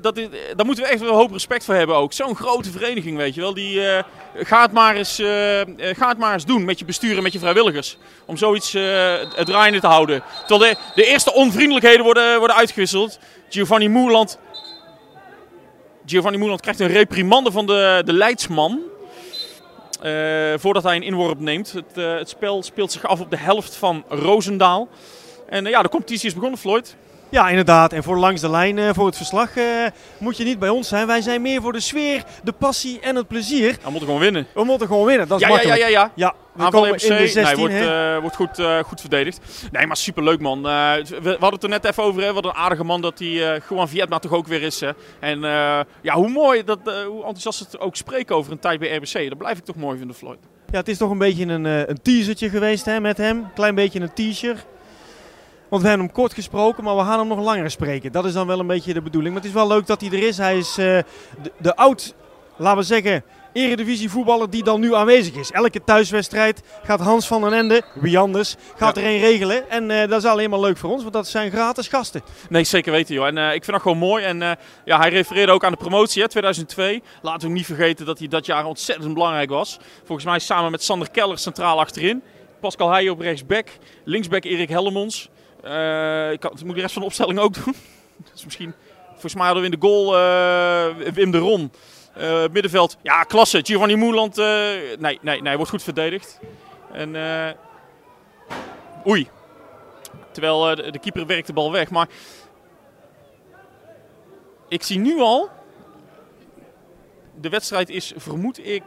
dat 0.00 0.16
is, 0.16 0.28
daar 0.56 0.66
moeten 0.66 0.84
we 0.84 0.90
echt 0.90 1.00
wel 1.00 1.08
een 1.08 1.16
hoop 1.16 1.32
respect 1.32 1.64
voor 1.64 1.74
hebben 1.74 1.96
ook. 1.96 2.12
Zo'n 2.12 2.36
grote 2.36 2.70
vereniging, 2.70 3.16
weet 3.16 3.34
je 3.34 3.40
wel. 3.40 3.54
Die 3.54 3.76
uh, 3.76 3.98
gaat, 4.34 4.72
maar 4.72 4.96
eens, 4.96 5.20
uh, 5.20 5.62
maar 6.18 6.32
eens 6.32 6.44
doen 6.44 6.64
met 6.64 6.78
je 6.78 6.84
bestuur 6.84 7.16
en 7.16 7.22
met 7.22 7.32
je 7.32 7.38
vrijwilligers. 7.38 7.98
Om 8.24 8.36
zoiets 8.36 8.74
uh, 8.74 9.14
het 9.34 9.46
draaiende 9.46 9.80
te 9.80 9.86
houden. 9.86 10.22
Terwijl 10.46 10.72
de, 10.74 10.78
de 10.94 11.06
eerste 11.06 11.32
onvriendelijkheden 11.32 12.04
worden, 12.04 12.38
worden 12.38 12.56
uitgewisseld. 12.56 13.18
Giovanni 13.48 13.88
Moerland... 13.88 14.38
Giovanni 16.06 16.38
Moerland 16.38 16.60
krijgt 16.60 16.80
een 16.80 16.86
reprimande 16.86 17.52
van 17.52 17.66
de, 17.66 18.02
de 18.04 18.12
leidsman. 18.12 18.80
voordat 20.56 20.82
hij 20.82 20.96
een 20.96 21.02
inworp 21.02 21.40
neemt. 21.40 21.72
Het, 21.72 21.94
het 21.94 22.28
spel 22.28 22.62
speelt 22.62 22.92
zich 22.92 23.06
af 23.06 23.20
op 23.20 23.30
de 23.30 23.36
helft 23.36 23.76
van 23.76 24.04
Roosendaal. 24.08 24.88
En 25.48 25.64
ja, 25.64 25.82
de 25.82 25.88
competitie 25.88 26.28
is 26.28 26.34
begonnen, 26.34 26.58
Floyd. 26.58 26.96
Ja, 27.34 27.48
inderdaad. 27.48 27.92
En 27.92 28.02
voor 28.02 28.18
langs 28.18 28.40
de 28.40 28.50
lijn, 28.50 28.76
uh, 28.76 28.90
voor 28.92 29.06
het 29.06 29.16
verslag, 29.16 29.56
uh, 29.56 29.64
moet 30.18 30.36
je 30.36 30.44
niet 30.44 30.58
bij 30.58 30.68
ons 30.68 30.88
zijn. 30.88 31.06
Wij 31.06 31.20
zijn 31.20 31.42
meer 31.42 31.62
voor 31.62 31.72
de 31.72 31.80
sfeer, 31.80 32.24
de 32.42 32.52
passie 32.52 33.00
en 33.00 33.16
het 33.16 33.28
plezier. 33.28 33.76
We 33.82 33.90
moeten 33.90 34.06
gewoon 34.06 34.20
winnen. 34.20 34.46
We 34.54 34.64
moeten 34.64 34.86
gewoon 34.86 35.06
winnen, 35.06 35.28
dat 35.28 35.40
is 35.40 35.46
ja, 35.46 35.52
makkelijk. 35.52 35.78
Ja, 35.78 35.86
ja, 35.86 36.10
ja. 36.14 36.34
ja 36.54 36.64
we 36.64 36.70
komen 36.70 36.88
in 36.88 36.94
de 36.94 37.28
16, 37.28 37.42
nee, 37.42 37.56
wordt, 37.56 37.74
uh, 37.74 38.18
wordt 38.18 38.36
goed, 38.36 38.62
goed 38.86 39.00
verdedigd. 39.00 39.40
Nee, 39.72 39.86
maar 39.86 39.96
superleuk 39.96 40.40
man. 40.40 40.62
We, 40.62 41.04
we, 41.22 41.30
hadden 41.30 41.52
het 41.52 41.62
er 41.62 41.68
net 41.68 41.84
even 41.84 42.02
over. 42.02 42.22
Hè. 42.22 42.32
Wat 42.32 42.44
een 42.44 42.54
aardige 42.54 42.84
man 42.84 43.00
dat 43.00 43.18
hij 43.18 43.60
gewoon 43.60 43.88
Vietnam 43.88 44.20
toch 44.20 44.32
ook 44.32 44.46
weer 44.46 44.62
is. 44.62 44.80
Hè. 44.80 44.90
En 45.20 45.40
ja, 46.00 46.14
hoe 46.14 46.28
mooi, 46.28 46.64
dat, 46.64 46.78
hoe 46.84 47.16
enthousiast 47.16 47.58
het 47.58 47.80
ook 47.80 47.96
spreken 47.96 48.36
over 48.36 48.52
een 48.52 48.58
tijd 48.58 48.78
bij 48.78 48.96
RBC. 48.96 49.28
Dat 49.28 49.38
blijf 49.38 49.58
ik 49.58 49.64
toch 49.64 49.76
mooi 49.76 49.98
vinden, 49.98 50.16
Floyd. 50.16 50.38
Ja, 50.70 50.78
het 50.78 50.88
is 50.88 50.98
toch 50.98 51.10
een 51.10 51.18
beetje 51.18 51.46
een, 51.46 51.64
een 51.64 52.02
teasertje 52.02 52.48
geweest 52.48 52.84
hè, 52.84 53.00
met 53.00 53.16
hem. 53.16 53.52
Klein 53.54 53.74
beetje 53.74 54.00
een 54.00 54.12
teaser. 54.12 54.64
Want 55.74 55.86
we 55.86 55.92
hebben 55.92 56.06
hem 56.06 56.16
kort 56.16 56.34
gesproken, 56.34 56.84
maar 56.84 56.96
we 56.96 57.02
gaan 57.02 57.18
hem 57.18 57.28
nog 57.28 57.38
langer 57.38 57.70
spreken. 57.70 58.12
Dat 58.12 58.24
is 58.24 58.32
dan 58.32 58.46
wel 58.46 58.58
een 58.58 58.66
beetje 58.66 58.92
de 58.92 59.02
bedoeling. 59.02 59.34
Maar 59.34 59.42
het 59.42 59.52
is 59.52 59.56
wel 59.56 59.68
leuk 59.68 59.86
dat 59.86 60.00
hij 60.00 60.10
er 60.10 60.26
is. 60.26 60.36
Hij 60.36 60.58
is 60.58 60.78
uh, 60.78 60.84
de, 60.84 61.04
de 61.58 61.76
oud, 61.76 62.14
laten 62.56 62.78
we 62.78 62.84
zeggen, 62.84 63.24
eredivisie 63.52 64.10
voetballer 64.10 64.50
die 64.50 64.64
dan 64.64 64.80
nu 64.80 64.94
aanwezig 64.94 65.34
is. 65.34 65.50
Elke 65.50 65.84
thuiswedstrijd 65.84 66.62
gaat 66.82 67.00
Hans 67.00 67.26
van 67.26 67.40
den 67.40 67.52
Ende, 67.52 67.82
wie 67.94 68.18
anders, 68.18 68.56
gaat 68.76 68.96
ja. 68.96 69.02
er 69.02 69.08
een 69.08 69.18
regelen. 69.18 69.70
En 69.70 69.90
uh, 69.90 70.08
dat 70.08 70.22
is 70.22 70.24
alleen 70.24 70.50
maar 70.50 70.60
leuk 70.60 70.76
voor 70.76 70.90
ons, 70.90 71.02
want 71.02 71.14
dat 71.14 71.28
zijn 71.28 71.50
gratis 71.50 71.88
gasten. 71.88 72.22
Nee, 72.48 72.64
zeker 72.64 72.92
weten 72.92 73.14
joh. 73.14 73.26
En 73.26 73.36
uh, 73.36 73.46
ik 73.46 73.64
vind 73.64 73.72
dat 73.72 73.82
gewoon 73.82 73.98
mooi. 73.98 74.24
En 74.24 74.40
uh, 74.40 74.50
ja, 74.84 74.98
hij 74.98 75.10
refereerde 75.10 75.52
ook 75.52 75.64
aan 75.64 75.72
de 75.72 75.78
promotie, 75.78 76.22
hè, 76.22 76.28
2002. 76.28 77.02
Laten 77.22 77.48
we 77.48 77.54
niet 77.54 77.66
vergeten 77.66 78.06
dat 78.06 78.18
hij 78.18 78.28
dat 78.28 78.46
jaar 78.46 78.64
ontzettend 78.64 79.14
belangrijk 79.14 79.50
was. 79.50 79.78
Volgens 80.04 80.26
mij 80.26 80.38
samen 80.38 80.70
met 80.70 80.82
Sander 80.82 81.10
Keller 81.10 81.38
centraal 81.38 81.80
achterin. 81.80 82.22
Pascal 82.60 82.90
Heijen 82.90 83.12
op 83.12 83.20
rechtsback. 83.20 83.68
Linksback 84.04 84.44
Erik 84.44 84.68
Hellemons. 84.68 85.30
Uh, 85.64 86.32
ik 86.32 86.40
kan, 86.40 86.52
moet 86.64 86.74
de 86.74 86.80
rest 86.80 86.92
van 86.92 87.02
de 87.02 87.08
opstelling 87.08 87.38
ook 87.38 87.64
doen. 87.64 87.74
dus 88.32 88.44
misschien, 88.44 88.74
volgens 89.10 89.34
mij 89.34 89.54
in 89.54 89.70
de 89.70 89.76
goal 89.80 90.14
uh, 90.14 91.12
Wim 91.12 91.30
de 91.30 91.38
Ron. 91.38 91.72
Uh, 92.18 92.44
middenveld, 92.52 92.96
ja, 93.02 93.22
klasse. 93.22 93.60
Giovanni 93.62 93.96
Moeland, 93.96 94.36
nee, 94.36 95.18
nee, 95.20 95.42
nee, 95.42 95.56
wordt 95.56 95.70
goed 95.70 95.82
verdedigd. 95.82 96.40
En, 96.92 97.16
oei. 99.06 99.28
Terwijl 100.32 100.74
de, 100.74 100.90
de 100.90 100.98
keeper 100.98 101.26
werkt 101.26 101.46
de 101.46 101.52
bal 101.52 101.72
weg. 101.72 101.90
Maar 101.90 102.08
ik 104.68 104.82
zie 104.82 104.98
nu 104.98 105.20
al, 105.20 105.50
de 107.40 107.48
wedstrijd 107.48 107.88
is, 107.88 108.12
vermoed 108.16 108.66
ik, 108.66 108.82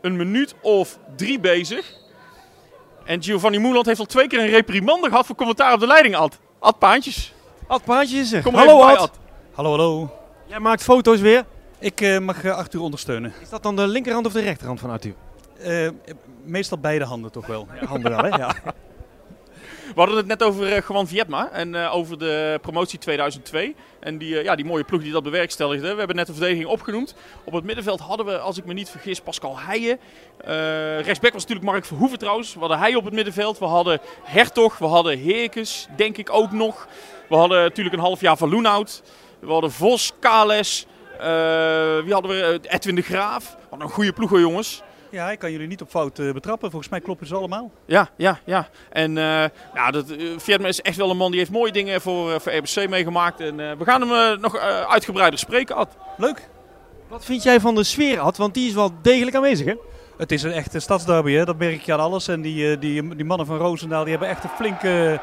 een 0.00 0.16
minuut 0.16 0.54
of 0.60 0.98
drie 1.16 1.40
bezig. 1.40 2.02
En 3.04 3.22
Giovanni 3.22 3.58
Moeland 3.58 3.86
heeft 3.86 3.98
al 3.98 4.06
twee 4.06 4.26
keer 4.26 4.38
een 4.38 4.48
reprimande 4.48 5.08
gehad 5.08 5.26
voor 5.26 5.36
commentaar 5.36 5.72
op 5.72 5.80
de 5.80 5.86
leiding, 5.86 6.16
Ad. 6.16 6.38
Ad 6.58 6.78
Paantjes. 6.78 7.34
Ad 7.66 7.84
Paantjes 7.84 8.20
is 8.20 8.32
er. 8.32 8.42
Kom 8.42 8.54
hallo 8.54 8.82
Ad. 8.82 8.98
Ad. 8.98 9.18
Hallo, 9.52 9.70
hallo. 9.70 10.10
Jij 10.46 10.58
maakt 10.58 10.82
foto's 10.82 11.20
weer. 11.20 11.44
Ik 11.78 12.00
uh, 12.00 12.18
mag 12.18 12.44
uh, 12.44 12.56
Arthur 12.56 12.80
ondersteunen. 12.80 13.32
Is 13.42 13.48
dat 13.48 13.62
dan 13.62 13.76
de 13.76 13.86
linkerhand 13.86 14.26
of 14.26 14.32
de 14.32 14.40
rechterhand 14.40 14.80
van 14.80 14.90
Arthur? 14.90 15.14
Uh, 15.66 15.90
meestal 16.44 16.78
beide 16.78 17.04
handen 17.04 17.32
toch 17.32 17.46
wel. 17.46 17.66
Ja, 17.80 17.86
handen 17.86 18.10
wel, 18.10 18.22
hè? 18.22 18.28
Ja. 18.28 18.54
We 19.84 20.00
hadden 20.00 20.16
het 20.16 20.26
net 20.26 20.42
over 20.42 20.66
uh, 20.66 20.80
Juan 20.88 21.06
Vietma 21.06 21.50
en 21.50 21.74
uh, 21.74 21.94
over 21.94 22.18
de 22.18 22.58
promotie 22.62 22.98
2002. 22.98 23.74
En 24.00 24.18
die, 24.18 24.34
uh, 24.34 24.44
ja, 24.44 24.54
die 24.54 24.64
mooie 24.64 24.84
ploeg 24.84 25.02
die 25.02 25.12
dat 25.12 25.22
bewerkstelligde. 25.22 25.90
We 25.92 25.98
hebben 25.98 26.16
net 26.16 26.26
de 26.26 26.32
verdediging 26.32 26.68
opgenoemd. 26.68 27.14
Op 27.44 27.52
het 27.52 27.64
middenveld 27.64 28.00
hadden 28.00 28.26
we, 28.26 28.38
als 28.38 28.58
ik 28.58 28.64
me 28.64 28.72
niet 28.72 28.90
vergis, 28.90 29.20
Pascal 29.20 29.58
Heijen. 29.58 29.98
rechtsback 31.04 31.32
was 31.32 31.42
natuurlijk 31.42 31.70
Mark 31.70 31.84
Verhoeven 31.84 32.18
trouwens. 32.18 32.54
We 32.54 32.60
hadden 32.60 32.78
Heijen 32.78 32.98
op 32.98 33.04
het 33.04 33.14
middenveld. 33.14 33.58
We 33.58 33.64
hadden 33.64 34.00
Hertog. 34.22 34.78
We 34.78 34.86
hadden 34.86 35.18
Heerkes, 35.18 35.88
denk 35.96 36.16
ik 36.16 36.32
ook 36.32 36.52
nog. 36.52 36.88
We 37.28 37.36
hadden 37.36 37.62
natuurlijk 37.62 37.96
een 37.96 38.02
half 38.02 38.20
jaar 38.20 38.36
van 38.36 38.50
Loenhout. 38.50 39.02
We 39.38 39.52
hadden 39.52 39.72
Vos, 39.72 40.12
Kales. 40.20 40.86
wie 42.04 42.12
hadden 42.12 42.30
we? 42.30 42.60
Edwin 42.62 42.94
de 42.94 43.02
Graaf. 43.02 43.56
Wat 43.70 43.80
een 43.80 43.88
goede 43.88 44.12
ploeg 44.12 44.30
jongens. 44.30 44.82
Ja, 45.14 45.30
ik 45.30 45.38
kan 45.38 45.52
jullie 45.52 45.66
niet 45.66 45.82
op 45.82 45.90
fout 45.90 46.18
uh, 46.18 46.32
betrappen. 46.32 46.70
Volgens 46.70 46.90
mij 46.90 47.00
kloppen 47.00 47.26
ze 47.26 47.34
allemaal. 47.34 47.70
Ja, 47.86 48.08
ja, 48.16 48.38
ja. 48.44 48.68
En 48.90 49.10
uh, 49.10 49.44
ja, 49.74 49.90
dat, 49.90 50.10
uh, 50.10 50.38
Vietma 50.38 50.68
is 50.68 50.80
echt 50.80 50.96
wel 50.96 51.10
een 51.10 51.16
man 51.16 51.30
die 51.30 51.38
heeft 51.40 51.50
mooie 51.50 51.72
dingen 51.72 52.00
voor, 52.00 52.40
voor 52.40 52.52
RBC 52.52 52.88
meegemaakt. 52.88 53.40
En 53.40 53.56
we 53.56 53.84
gaan 53.84 54.08
hem 54.08 54.40
nog 54.40 54.56
uitgebreider 54.88 55.38
spreken, 55.38 55.76
Ad. 55.76 55.96
Leuk. 56.16 56.48
Wat 57.08 57.24
vind 57.24 57.42
jij 57.42 57.60
van 57.60 57.74
de 57.74 57.84
sfeer, 57.84 58.18
Ad? 58.18 58.36
Want 58.36 58.54
die 58.54 58.68
is 58.68 58.74
wel 58.74 58.90
degelijk 59.02 59.36
aanwezig, 59.36 59.66
hè? 59.66 59.74
Het 60.16 60.32
is 60.32 60.42
een 60.42 60.52
echte 60.52 60.80
stadsderby, 60.80 61.32
hè? 61.32 61.44
dat 61.44 61.58
merk 61.58 61.82
je 61.82 61.92
aan 61.92 62.00
alles. 62.00 62.28
En 62.28 62.42
die, 62.42 62.78
die, 62.78 63.16
die 63.16 63.24
mannen 63.24 63.46
van 63.46 63.56
Roosendaal 63.56 64.02
die 64.02 64.10
hebben 64.10 64.28
echt 64.28 64.44
een 64.44 64.50
flinke 64.50 65.20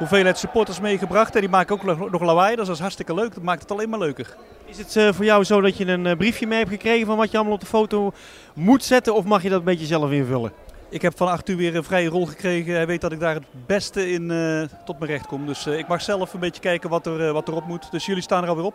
hoeveelheid 0.00 0.38
supporters 0.38 0.80
meegebracht. 0.80 1.34
En 1.34 1.40
die 1.40 1.50
maken 1.50 1.74
ook 1.74 2.10
nog 2.10 2.22
lawaai, 2.22 2.56
dus 2.56 2.66
dat 2.66 2.74
is 2.74 2.80
hartstikke 2.80 3.14
leuk. 3.14 3.34
Dat 3.34 3.42
maakt 3.42 3.62
het 3.62 3.70
alleen 3.70 3.88
maar 3.88 3.98
leuker. 3.98 4.36
Is 4.64 4.78
het 4.78 4.96
uh, 4.96 5.12
voor 5.12 5.24
jou 5.24 5.44
zo 5.44 5.60
dat 5.60 5.76
je 5.76 5.86
een 5.86 6.04
uh, 6.04 6.16
briefje 6.16 6.46
mee 6.46 6.58
hebt 6.58 6.70
gekregen 6.70 7.06
van 7.06 7.16
wat 7.16 7.30
je 7.30 7.36
allemaal 7.36 7.54
op 7.54 7.60
de 7.60 7.66
foto 7.66 8.12
moet 8.54 8.84
zetten? 8.84 9.14
Of 9.14 9.24
mag 9.24 9.42
je 9.42 9.48
dat 9.48 9.58
een 9.58 9.64
beetje 9.64 9.86
zelf 9.86 10.10
invullen? 10.10 10.52
Ik 10.88 11.02
heb 11.02 11.16
van 11.16 11.28
Arthur 11.28 11.56
weer 11.56 11.76
een 11.76 11.84
vrije 11.84 12.08
rol 12.08 12.26
gekregen. 12.26 12.74
Hij 12.74 12.86
weet 12.86 13.00
dat 13.00 13.12
ik 13.12 13.20
daar 13.20 13.34
het 13.34 13.66
beste 13.66 14.10
in 14.12 14.30
uh, 14.30 14.62
tot 14.84 14.98
mijn 14.98 15.10
recht 15.10 15.26
kom. 15.26 15.46
Dus 15.46 15.66
ik 15.66 15.88
mag 15.88 16.02
zelf 16.02 16.32
een 16.34 16.40
beetje 16.40 16.60
kijken 16.60 16.90
wat, 16.90 17.06
er, 17.06 17.32
wat 17.32 17.48
erop 17.48 17.66
moet. 17.66 17.90
Dus 17.90 18.06
jullie 18.06 18.22
staan 18.22 18.42
er 18.42 18.48
alweer 18.48 18.64
op. 18.64 18.74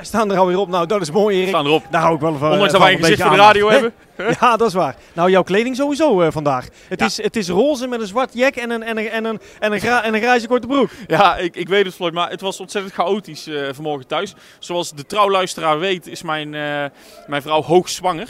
Wij 0.00 0.08
staan 0.08 0.30
er 0.30 0.38
alweer 0.38 0.58
op. 0.58 0.68
Nou, 0.68 0.86
dat 0.86 1.00
is 1.00 1.10
mooi, 1.10 1.34
Erik. 1.34 1.44
We 1.44 1.50
staan 1.50 1.66
erop. 1.66 1.84
Daar 1.90 2.00
hou 2.00 2.14
ik 2.14 2.20
wel 2.20 2.36
van. 2.36 2.50
Ondanks 2.50 2.72
dat 2.72 2.80
wij 2.80 2.92
een 2.92 2.98
gezicht 2.98 3.22
voor 3.22 3.30
de 3.30 3.36
radio 3.36 3.68
hebben. 3.70 3.92
ja, 4.40 4.56
dat 4.56 4.68
is 4.68 4.74
waar. 4.74 4.96
Nou, 5.12 5.30
jouw 5.30 5.42
kleding 5.42 5.76
sowieso 5.76 6.22
uh, 6.22 6.30
vandaag. 6.30 6.68
Het, 6.88 7.00
ja. 7.00 7.06
is, 7.06 7.22
het 7.22 7.36
is 7.36 7.48
roze 7.48 7.86
met 7.86 8.00
een 8.00 8.06
zwart 8.06 8.34
jack 8.34 8.54
en 8.54 8.70
een, 8.70 8.82
en 8.82 8.98
een, 8.98 9.08
en 9.08 9.24
een, 9.24 9.40
en 9.58 9.72
een, 9.72 9.80
gra 9.80 10.02
en 10.02 10.14
een 10.14 10.20
grijze 10.20 10.46
korte 10.46 10.66
broek. 10.66 10.90
Ja, 11.06 11.36
ik, 11.36 11.56
ik 11.56 11.68
weet 11.68 11.84
het, 11.84 11.94
Floyd. 11.94 12.12
Maar 12.12 12.30
het 12.30 12.40
was 12.40 12.60
ontzettend 12.60 12.94
chaotisch 12.94 13.48
uh, 13.48 13.68
vanmorgen 13.72 14.06
thuis. 14.06 14.34
Zoals 14.58 14.92
de 14.92 15.06
trouwluisteraar 15.06 15.78
weet, 15.78 16.06
is 16.06 16.22
mijn, 16.22 16.52
uh, 16.52 16.84
mijn 17.26 17.42
vrouw 17.42 17.62
hoogzwanger. 17.62 18.28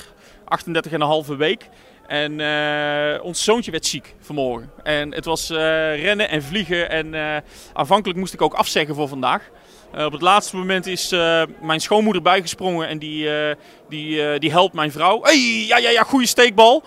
38,5 1.30 1.36
week. 1.36 1.68
En 2.06 2.38
uh, 2.38 3.24
ons 3.24 3.44
zoontje 3.44 3.70
werd 3.70 3.86
ziek 3.86 4.14
vanmorgen. 4.20 4.70
En 4.82 5.14
het 5.14 5.24
was 5.24 5.50
uh, 5.50 5.58
rennen 6.02 6.28
en 6.28 6.42
vliegen. 6.42 6.90
En 6.90 7.12
uh, 7.12 7.36
aanvankelijk 7.72 8.18
moest 8.18 8.34
ik 8.34 8.42
ook 8.42 8.54
afzeggen 8.54 8.94
voor 8.94 9.08
vandaag. 9.08 9.50
Uh, 9.96 10.04
op 10.04 10.12
het 10.12 10.22
laatste 10.22 10.56
moment 10.56 10.86
is 10.86 11.12
uh, 11.12 11.42
mijn 11.60 11.80
schoonmoeder 11.80 12.22
bijgesprongen 12.22 12.88
en 12.88 12.98
die, 12.98 13.24
uh, 13.24 13.54
die, 13.88 14.38
die 14.38 14.50
helpt 14.50 14.74
mijn 14.74 14.92
vrouw. 14.92 15.22
Hey, 15.22 15.64
ja, 15.66 15.78
ja, 15.78 15.90
ja, 15.90 16.02
goede 16.02 16.26
steekbal. 16.26 16.82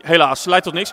Helaas, 0.00 0.44
leidt 0.44 0.64
tot 0.64 0.74
niks. 0.74 0.92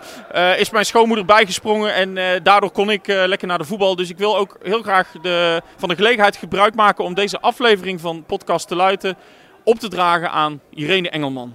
is 0.56 0.70
mijn 0.70 0.84
schoonmoeder 0.84 1.24
bijgesprongen 1.24 1.94
en 1.94 2.42
daardoor 2.42 2.70
kon 2.70 2.90
ik 2.90 3.06
lekker 3.06 3.48
naar 3.48 3.58
de 3.58 3.64
voetbal. 3.64 3.96
Dus 3.96 4.10
ik 4.10 4.18
wil 4.18 4.36
ook 4.36 4.56
heel 4.62 4.82
graag 4.82 5.10
de, 5.22 5.62
van 5.76 5.88
de 5.88 5.94
gelegenheid 5.94 6.36
gebruik 6.36 6.74
maken 6.74 7.04
om 7.04 7.14
deze 7.14 7.40
aflevering 7.40 8.00
van 8.00 8.24
Podcast 8.24 8.68
te 8.68 8.74
Luiten 8.74 9.16
op 9.64 9.78
te 9.78 9.88
dragen 9.88 10.30
aan 10.30 10.60
Irene 10.70 11.10
Engelman. 11.10 11.54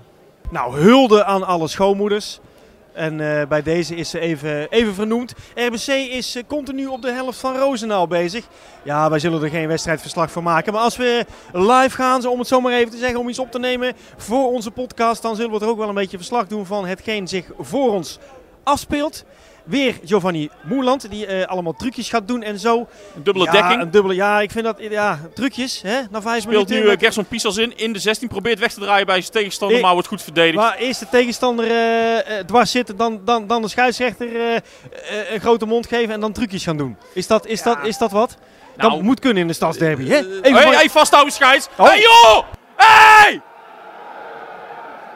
Nou, 0.50 0.80
hulde 0.80 1.24
aan 1.24 1.44
alle 1.44 1.68
schoonmoeders. 1.68 2.40
En 2.94 3.20
uh, 3.20 3.42
bij 3.48 3.62
deze 3.62 3.96
is 3.96 4.10
ze 4.10 4.20
even, 4.20 4.70
even 4.70 4.94
vernoemd. 4.94 5.34
RBC 5.56 5.88
is 5.88 6.36
uh, 6.36 6.44
continu 6.48 6.86
op 6.86 7.02
de 7.02 7.12
helft 7.12 7.40
van 7.40 7.58
Roosendaal 7.58 8.08
bezig. 8.08 8.48
Ja, 8.84 9.10
wij 9.10 9.20
zullen 9.20 9.44
er 9.44 9.50
geen 9.50 9.68
wedstrijdverslag 9.68 10.32
van 10.32 10.44
maken. 10.44 10.74
Maar 10.74 10.82
als 10.82 10.98
we 10.98 11.26
live 11.52 11.96
gaan, 11.96 12.26
om 12.26 12.40
het 12.40 12.48
zo 12.48 12.62
maar 12.62 12.74
even 12.74 12.92
te 12.92 12.98
zeggen, 12.98 13.20
om 13.20 13.30
iets 13.30 13.40
op 13.40 13.52
te 13.52 13.60
nemen 13.60 13.94
voor 14.18 14.52
onze 14.52 14.72
podcast, 14.72 15.22
dan 15.22 15.36
zullen 15.36 15.52
we 15.52 15.66
er 15.66 15.72
ook 15.72 15.78
wel 15.78 15.90
een 15.90 15.96
beetje 15.96 16.18
verslag 16.18 16.48
doen 16.48 16.66
van 16.66 16.86
hetgeen 16.86 17.28
zich 17.28 17.46
voor 17.60 17.92
ons 17.92 18.20
afspeelt. 18.64 19.26
Weer 19.64 20.00
Giovanni 20.06 20.50
Moerland, 20.64 21.10
die 21.10 21.28
uh, 21.28 21.46
allemaal 21.46 21.74
trucjes 21.74 22.10
gaat 22.10 22.28
doen 22.28 22.44
en 22.44 22.60
zo. 22.60 22.88
Een 23.16 23.24
dubbele 23.24 23.46
ja, 23.46 23.52
dekking. 23.52 23.82
Een 23.82 23.92
dubbele, 23.92 24.16
ja, 24.16 24.42
ik 24.42 24.52
vind 24.52 24.66
dat, 24.66 24.78
ja, 24.80 25.20
trucjes, 25.34 25.82
hè, 25.82 26.00
na 26.12 26.22
vijf 26.22 26.42
Speelt 26.42 26.70
minuten. 26.70 26.76
nu 26.76 26.92
uh, 26.92 27.00
Gerson 27.00 27.26
Piesels 27.26 27.58
in, 27.58 27.78
in 27.78 27.94
de 27.94 28.00
16, 28.00 28.28
probeert 28.28 28.60
weg 28.60 28.74
te 28.74 28.80
draaien 28.80 29.06
bij 29.06 29.22
zijn 29.22 29.32
tegenstander, 29.32 29.80
maar 29.82 29.94
wordt 29.94 30.08
goed 30.08 30.22
verdedigd. 30.22 30.56
Waar 30.56 30.78
eerst 30.78 31.00
de 31.00 31.10
tegenstander 31.10 31.72
eh, 31.72 32.40
dwars 32.40 32.72
zit, 32.72 32.98
dan, 32.98 33.22
dan, 33.26 33.48
dan 33.48 33.62
de 33.62 33.68
scheidsrechter 33.68 34.62
een 35.34 35.40
grote 35.40 35.66
mond 35.66 35.88
geven 35.88 36.14
en 36.14 36.20
dan 36.20 36.32
trucjes 36.32 36.64
gaan 36.64 36.78
doen. 36.78 36.98
Is 37.14 37.28
dat, 37.28 37.48
is 37.48 37.64
dat, 37.64 37.78
is 37.84 37.98
dat 37.98 38.12
wat? 38.12 38.38
Dat 38.76 38.90
Nou, 38.90 39.04
moet 39.04 39.20
kunnen 39.20 39.42
in 39.42 39.48
de 39.48 39.54
stadsderby, 39.54 40.08
hè? 40.08 40.42
Even 40.42 40.74
hey, 40.74 40.90
vasthouden, 40.90 41.34
scheids. 41.34 41.68
Oh. 41.78 41.88
Hey, 41.88 42.00
joh! 42.00 42.44
Hey! 42.76 43.42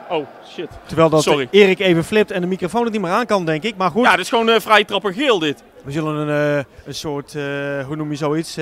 Oh, 0.09 0.27
shit. 0.53 0.69
Terwijl 0.85 1.09
dat 1.09 1.23
Sorry. 1.23 1.47
Erik 1.51 1.79
even 1.79 2.03
flipt 2.03 2.31
en 2.31 2.41
de 2.41 2.47
microfoon 2.47 2.83
het 2.83 2.91
niet 2.91 3.01
meer 3.01 3.11
aan 3.11 3.25
kan, 3.25 3.45
denk 3.45 3.63
ik. 3.63 3.75
Maar 3.77 3.91
goed, 3.91 4.03
Ja, 4.03 4.11
dit 4.11 4.19
is 4.19 4.29
gewoon 4.29 4.49
uh, 4.49 4.55
vrij 4.59 4.83
trapper 4.83 5.13
geel, 5.13 5.39
dit. 5.39 5.63
we 5.83 5.91
zullen 5.91 6.15
een, 6.27 6.57
eh, 6.57 6.63
een 6.85 6.93
soort, 6.93 7.35
eh, 7.35 7.43
hoe 7.85 7.95
noem 7.95 8.09
je 8.09 8.15
zoiets, 8.15 8.57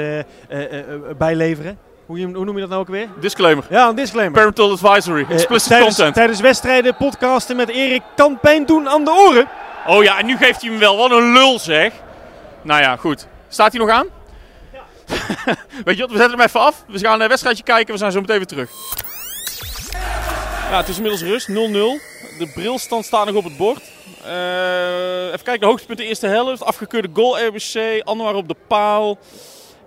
bijleveren. 1.18 1.78
Hoe, 2.06 2.22
hoe 2.22 2.46
noem 2.46 2.54
je 2.54 2.60
dat 2.60 2.70
nou 2.70 2.82
ook 2.82 2.88
weer? 2.88 3.08
Disclaimer. 3.20 3.64
Ja, 3.70 3.88
een 3.88 3.96
disclaimer. 3.96 4.34
Parental 4.34 4.72
advisory. 4.72 5.26
Explicit 5.30 5.70
tijdens, 5.70 5.96
content. 5.96 6.16
tijdens 6.16 6.40
wedstrijden, 6.40 6.96
podcasten 6.96 7.56
met 7.56 7.70
Erik 7.70 8.02
kan 8.16 8.40
pijn 8.40 8.66
doen 8.66 8.90
aan 8.90 9.04
de 9.04 9.12
oren. 9.12 9.48
Oh 9.88 10.04
ja, 10.04 10.20
en 10.20 10.26
nu 10.26 10.38
geeft 10.38 10.62
hij 10.62 10.70
hem 10.70 10.80
wel. 10.80 10.98
Wat 10.98 11.12
een 11.12 11.32
lul, 11.34 11.60
zeg. 11.60 11.94
Nou 12.62 12.82
ja, 12.82 12.96
goed. 12.96 13.28
Staat 13.48 13.72
hij 13.72 13.82
nog 13.82 13.90
aan? 13.90 14.08
Weet 15.86 15.96
je 15.96 16.02
wat, 16.02 16.12
we 16.12 16.18
zetten 16.18 16.38
hem 16.38 16.48
even 16.48 16.60
af. 16.60 16.84
We 16.88 17.00
gaan 17.00 17.22
een 17.22 17.28
wedstrijdje 17.28 17.64
kijken. 17.64 17.94
We 17.94 18.00
zijn 18.00 18.12
zo 18.12 18.20
meteen 18.22 18.38
weer 18.38 18.46
terug. 18.46 18.70
Ja, 20.70 20.78
het 20.78 20.88
is 20.88 20.96
inmiddels 20.98 21.24
rust. 21.24 21.50
0-0. 21.50 21.54
De 22.40 22.52
brilstand 22.54 23.06
staat 23.06 23.26
nog 23.26 23.36
op 23.36 23.44
het 23.44 23.58
bord. 23.58 23.82
Eh, 24.24 25.26
even 25.26 25.44
kijken, 25.44 25.60
de 25.60 25.66
hoogtepunt 25.66 25.98
de 25.98 26.06
eerste 26.06 26.28
helft. 26.28 26.64
Afgekeurde 26.64 27.10
goal 27.14 27.40
RBC. 27.46 28.02
Anwar 28.04 28.36
op 28.36 28.48
de 28.48 28.56
paal. 28.68 29.18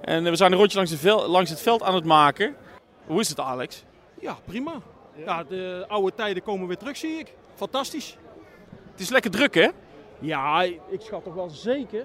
En 0.00 0.24
eh, 0.24 0.30
we 0.30 0.36
zijn 0.36 0.52
een 0.52 0.58
rondje 0.58 0.76
langs, 0.76 0.94
vel- 0.94 1.28
langs 1.28 1.50
het 1.50 1.60
veld 1.60 1.82
aan 1.82 1.94
het 1.94 2.04
maken. 2.04 2.56
Hoe 3.06 3.20
is 3.20 3.28
het, 3.28 3.40
Alex? 3.40 3.84
Ja, 4.20 4.38
prima. 4.44 4.72
Ja, 5.24 5.44
de 5.44 5.84
oude 5.88 6.14
tijden 6.14 6.42
komen 6.42 6.66
weer 6.66 6.76
terug, 6.76 6.96
zie 6.96 7.18
ik. 7.18 7.32
Fantastisch. 7.54 8.16
Het 8.90 9.00
is 9.00 9.08
lekker 9.08 9.30
druk, 9.30 9.54
hè? 9.54 9.68
Ja, 10.18 10.62
ik 10.62 11.00
schat 11.00 11.24
toch 11.24 11.34
wel 11.34 11.48
zeker. 11.50 12.04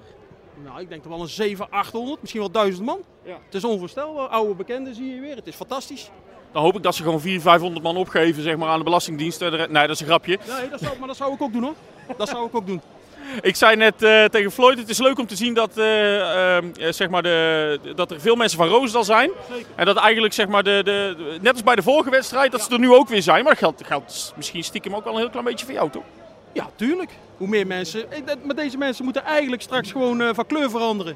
Nou, 0.63 0.79
ik 0.81 0.89
denk 0.89 1.01
toch 1.03 1.11
wel 1.11 1.21
een 1.21 1.27
7, 1.27 1.69
800, 1.69 2.19
misschien 2.21 2.41
wel 2.41 2.51
1000 2.51 2.85
man. 2.85 2.99
Ja. 3.23 3.37
Het 3.45 3.53
is 3.53 3.63
onvoorstelbaar. 3.63 4.27
Oude 4.27 4.53
bekenden 4.53 4.95
zie 4.95 5.15
je 5.15 5.21
weer. 5.21 5.35
Het 5.35 5.47
is 5.47 5.55
fantastisch. 5.55 6.09
Dan 6.53 6.61
hoop 6.61 6.75
ik 6.75 6.83
dat 6.83 6.95
ze 6.95 7.03
gewoon 7.03 7.21
400, 7.21 7.49
500 7.49 7.83
man 7.83 7.97
opgeven 7.97 8.43
zeg 8.43 8.57
maar, 8.57 8.69
aan 8.69 8.77
de 8.77 8.83
Belastingdienst. 8.83 9.41
Eh, 9.41 9.51
Nee, 9.51 9.67
dat 9.67 9.89
is 9.89 9.99
een 9.99 10.05
grapje. 10.05 10.39
Nee, 10.59 10.69
dat 10.69 10.79
zou, 10.79 10.99
maar 10.99 11.07
dat 11.07 11.17
zou 11.17 11.33
ik 11.33 11.41
ook 11.41 11.53
doen 11.53 11.63
hoor. 11.63 11.75
Dat 12.17 12.29
zou 12.29 12.47
ik 12.47 12.55
ook 12.55 12.67
doen. 12.67 12.81
Ik 13.41 13.55
zei 13.55 13.75
net 13.75 14.03
eh, 14.03 14.25
tegen 14.25 14.51
Floyd, 14.51 14.77
het 14.77 14.89
is 14.89 14.97
leuk 14.97 15.19
om 15.19 15.27
te 15.27 15.35
zien 15.35 15.53
dat, 15.53 15.77
eh, 15.77 16.55
ehm, 16.55 16.65
eh, 16.79 16.91
zeg 16.91 17.09
maar 17.09 17.23
de, 17.23 17.79
dat 17.95 18.11
er 18.11 18.21
veel 18.21 18.35
mensen 18.35 18.57
van 18.57 18.67
Roosendaal 18.67 19.03
zijn. 19.03 19.31
En 19.75 19.85
dat 19.85 19.97
eigenlijk, 19.97 20.33
zeg 20.33 20.47
maar, 20.47 20.63
de, 20.63 20.81
de, 20.83 21.15
net 21.41 21.51
als 21.53 21.63
bij 21.63 21.75
de 21.75 21.81
vorige 21.81 22.09
wedstrijd, 22.09 22.51
dat 22.51 22.61
ze 22.61 22.73
er 22.73 22.79
nu 22.79 22.91
ook 22.91 23.07
weer 23.07 23.21
zijn. 23.21 23.43
Maar 23.43 23.51
dat 23.53 23.61
geldt, 23.61 23.85
geldt 23.85 24.33
misschien 24.35 24.63
stiekem 24.63 24.95
ook 24.95 25.03
wel 25.03 25.13
een 25.13 25.19
heel 25.19 25.29
klein 25.29 25.45
beetje 25.45 25.65
voor 25.65 25.75
jou, 25.75 25.89
toch? 25.89 26.03
Ja, 26.51 26.69
tuurlijk. 26.75 27.09
Hoe 27.37 27.47
meer 27.47 27.67
mensen. 27.67 28.05
Maar 28.43 28.55
deze 28.55 28.77
mensen 28.77 29.03
moeten 29.03 29.23
eigenlijk 29.23 29.61
straks 29.61 29.91
gewoon 29.91 30.35
van 30.35 30.45
kleur 30.45 30.69
veranderen. 30.69 31.15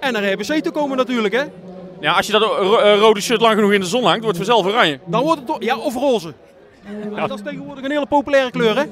En 0.00 0.12
naar 0.12 0.32
RBC 0.32 0.62
toe 0.62 0.72
komen 0.72 0.96
natuurlijk, 0.96 1.34
hè. 1.34 1.44
Ja, 2.04 2.12
als 2.12 2.26
je 2.26 2.32
dat 2.32 2.42
ro- 2.42 2.76
eh, 2.76 2.98
rode 2.98 3.20
shirt 3.20 3.40
lang 3.40 3.54
genoeg 3.54 3.72
in 3.72 3.80
de 3.80 3.86
zon 3.86 4.04
hangt, 4.04 4.22
wordt 4.22 4.38
het 4.38 4.46
vanzelf 4.46 4.72
oranje. 4.74 4.98
Dan 5.04 5.22
wordt 5.22 5.38
het 5.38 5.46
toch... 5.46 5.56
Ja, 5.62 5.76
of 5.76 5.94
roze. 5.94 6.32
Dat 7.16 7.30
is 7.30 7.40
tegenwoordig 7.44 7.84
een 7.84 7.90
hele 7.90 8.06
populaire 8.06 8.50
kleur, 8.50 8.76
hè. 8.76 8.82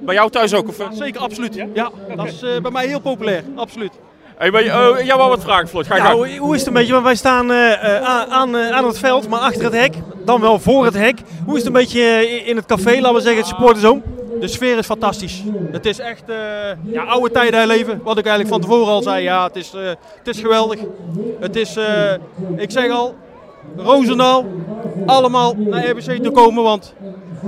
Bij 0.00 0.14
jou 0.14 0.30
thuis 0.30 0.54
ook, 0.54 0.68
of? 0.68 0.78
eh? 0.78 0.86
Zeker, 0.92 1.20
absoluut. 1.20 1.54
Ja, 1.74 1.90
dat 2.16 2.26
is 2.26 2.42
eh, 2.42 2.60
bij 2.62 2.70
mij 2.70 2.86
heel 2.86 3.00
populair. 3.00 3.42
Absoluut. 3.56 3.92
Hey, 4.36 4.50
ben 4.50 4.64
je, 4.64 5.00
jij 5.04 5.16
wou 5.16 5.28
wat 5.28 5.42
vragen, 5.42 5.68
Floyd. 5.68 5.86
Ga 5.86 5.94
je 5.96 6.00
gang. 6.02 6.18
Nou, 6.20 6.36
hoe 6.38 6.52
is 6.54 6.58
het 6.58 6.68
een 6.68 6.74
beetje? 6.74 6.92
Want 6.92 7.04
wij 7.04 7.14
staan 7.14 7.50
eh, 7.50 7.72
eh, 7.96 8.02
aan, 8.02 8.28
aan, 8.30 8.56
eh, 8.56 8.70
aan 8.70 8.84
het 8.86 8.98
veld, 8.98 9.28
maar 9.28 9.40
achter 9.40 9.64
het 9.64 9.72
hek. 9.74 9.94
Dan 10.24 10.40
wel 10.40 10.58
voor 10.58 10.84
het 10.84 10.94
hek. 10.94 11.18
Hoe 11.44 11.52
is 11.56 11.58
het 11.58 11.66
een 11.66 11.80
beetje 11.80 12.00
eh, 12.02 12.48
in 12.48 12.56
het 12.56 12.66
café, 12.66 12.94
laten 13.00 13.14
we 13.14 13.20
zeggen, 13.20 13.38
het 13.38 13.46
supporterzoom? 13.48 14.02
De 14.40 14.48
sfeer 14.48 14.78
is 14.78 14.86
fantastisch. 14.86 15.42
Het 15.70 15.86
is 15.86 15.98
echt 15.98 16.22
eh, 16.26 16.36
ja, 16.82 17.02
oude 17.04 17.30
tijden 17.30 17.58
herleven. 17.58 18.00
Wat 18.02 18.18
ik 18.18 18.26
eigenlijk 18.26 18.54
van 18.54 18.60
tevoren 18.60 18.92
al 18.92 19.02
zei. 19.02 19.22
Ja, 19.22 19.46
het 19.46 19.56
is, 19.56 19.74
eh, 19.74 19.82
het 20.18 20.36
is 20.36 20.40
geweldig. 20.40 20.80
Het 21.40 21.56
is, 21.56 21.76
eh, 21.76 22.12
ik 22.56 22.70
zeg 22.70 22.90
al, 22.90 23.14
Roosendaal, 23.76 24.46
allemaal 25.06 25.54
naar 25.56 25.90
RBC 25.90 26.22
toe 26.22 26.32
komen. 26.32 26.62
Want 26.62 26.94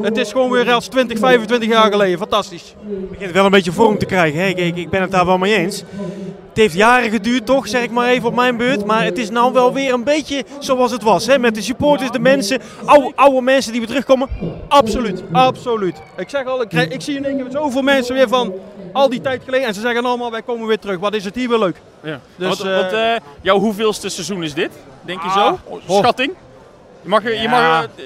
het 0.01 0.17
is 0.17 0.33
gewoon 0.33 0.51
weer 0.51 0.73
als 0.73 0.87
20, 0.87 1.19
25 1.19 1.69
jaar 1.69 1.91
geleden. 1.91 2.19
Fantastisch. 2.19 2.75
Het 2.89 3.11
begint 3.11 3.33
wel 3.33 3.45
een 3.45 3.51
beetje 3.51 3.73
vorm 3.73 3.99
te 3.99 4.07
krijgen. 4.07 4.49
Ik, 4.49 4.59
ik, 4.59 4.77
ik 4.77 4.91
ben 4.91 5.01
het 5.01 5.11
daar 5.11 5.27
wel 5.27 5.39
mee 5.39 5.55
eens. 5.57 5.85
Het 6.53 6.61
heeft 6.61 6.75
jaren 6.75 7.11
geduurd, 7.11 7.47
toch? 7.47 7.69
Zeg 7.69 7.83
ik 7.83 7.91
maar 7.91 8.09
even 8.09 8.29
op 8.29 8.35
mijn 8.35 8.57
beurt. 8.57 8.85
Maar 8.85 9.05
het 9.05 9.19
is 9.19 9.31
nou 9.31 9.53
wel 9.53 9.73
weer 9.73 9.93
een 9.93 10.05
beetje 10.05 10.45
zoals 10.59 10.91
het 10.91 11.03
was. 11.03 11.27
Hè? 11.27 11.39
Met 11.39 11.55
de 11.55 11.63
supporters, 11.63 12.11
de 12.11 12.19
mensen, 12.19 12.61
oude, 12.85 13.13
oude 13.15 13.41
mensen 13.41 13.71
die 13.71 13.81
weer 13.81 13.89
terugkomen. 13.91 14.29
Absoluut, 14.69 15.23
absoluut. 15.33 15.97
Ik 16.17 16.29
zeg 16.29 16.47
al, 16.47 16.63
ik, 16.63 16.69
krijg- 16.69 16.89
ik 16.89 17.01
zie 17.01 17.17
in 17.17 17.25
één 17.25 17.37
keer 17.37 17.47
zoveel 17.51 17.83
mensen 17.83 18.15
weer 18.15 18.29
van 18.29 18.53
al 18.93 19.09
die 19.09 19.21
tijd 19.21 19.43
geleden. 19.45 19.67
En 19.67 19.75
ze 19.75 19.81
zeggen 19.81 20.05
allemaal, 20.05 20.31
wij 20.31 20.43
komen 20.43 20.67
weer 20.67 20.79
terug. 20.79 20.99
Wat 20.99 21.15
is 21.15 21.25
het 21.25 21.35
hier 21.35 21.49
weer 21.49 21.59
leuk. 21.59 21.77
Ja. 22.03 22.21
Dus, 22.37 22.49
wat, 22.49 22.67
eh, 22.67 22.77
wat, 22.77 22.93
eh, 22.93 23.15
jouw 23.41 23.59
hoeveelste 23.59 24.09
seizoen 24.09 24.43
is 24.43 24.55
dit? 24.55 24.71
Denk 25.03 25.23
je 25.23 25.29
Ah, 25.29 25.35
zo? 25.47 25.59
oh. 25.65 25.99
Schatting? 25.99 26.33
Je 27.03 27.09
mag, 27.09 27.23
je 27.23 27.31
Ja. 27.31 27.51
mag 27.51 27.83
eh, 27.85 28.03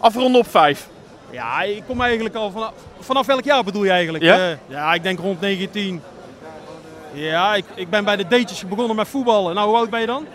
afronden 0.00 0.40
op 0.40 0.48
vijf. 0.50 0.88
Ja, 1.30 1.62
ik 1.62 1.82
kom 1.86 2.00
eigenlijk 2.00 2.34
al 2.34 2.50
vanaf, 2.50 2.72
vanaf 3.00 3.26
welk 3.26 3.44
jaar 3.44 3.64
bedoel 3.64 3.84
je 3.84 3.90
eigenlijk? 3.90 4.24
Ja? 4.24 4.56
Ja, 4.66 4.94
ik 4.94 5.02
denk 5.02 5.18
rond 5.18 5.40
19. 5.40 6.02
Ja, 7.14 7.54
ik, 7.54 7.64
ik 7.74 7.90
ben 7.90 8.04
bij 8.04 8.16
de 8.16 8.22
datejes 8.26 8.66
begonnen 8.68 8.96
met 8.96 9.08
voetballen. 9.08 9.54
Nou, 9.54 9.68
hoe 9.68 9.76
oud 9.76 9.90
ben 9.90 10.00
je 10.00 10.06
dan? 10.06 10.26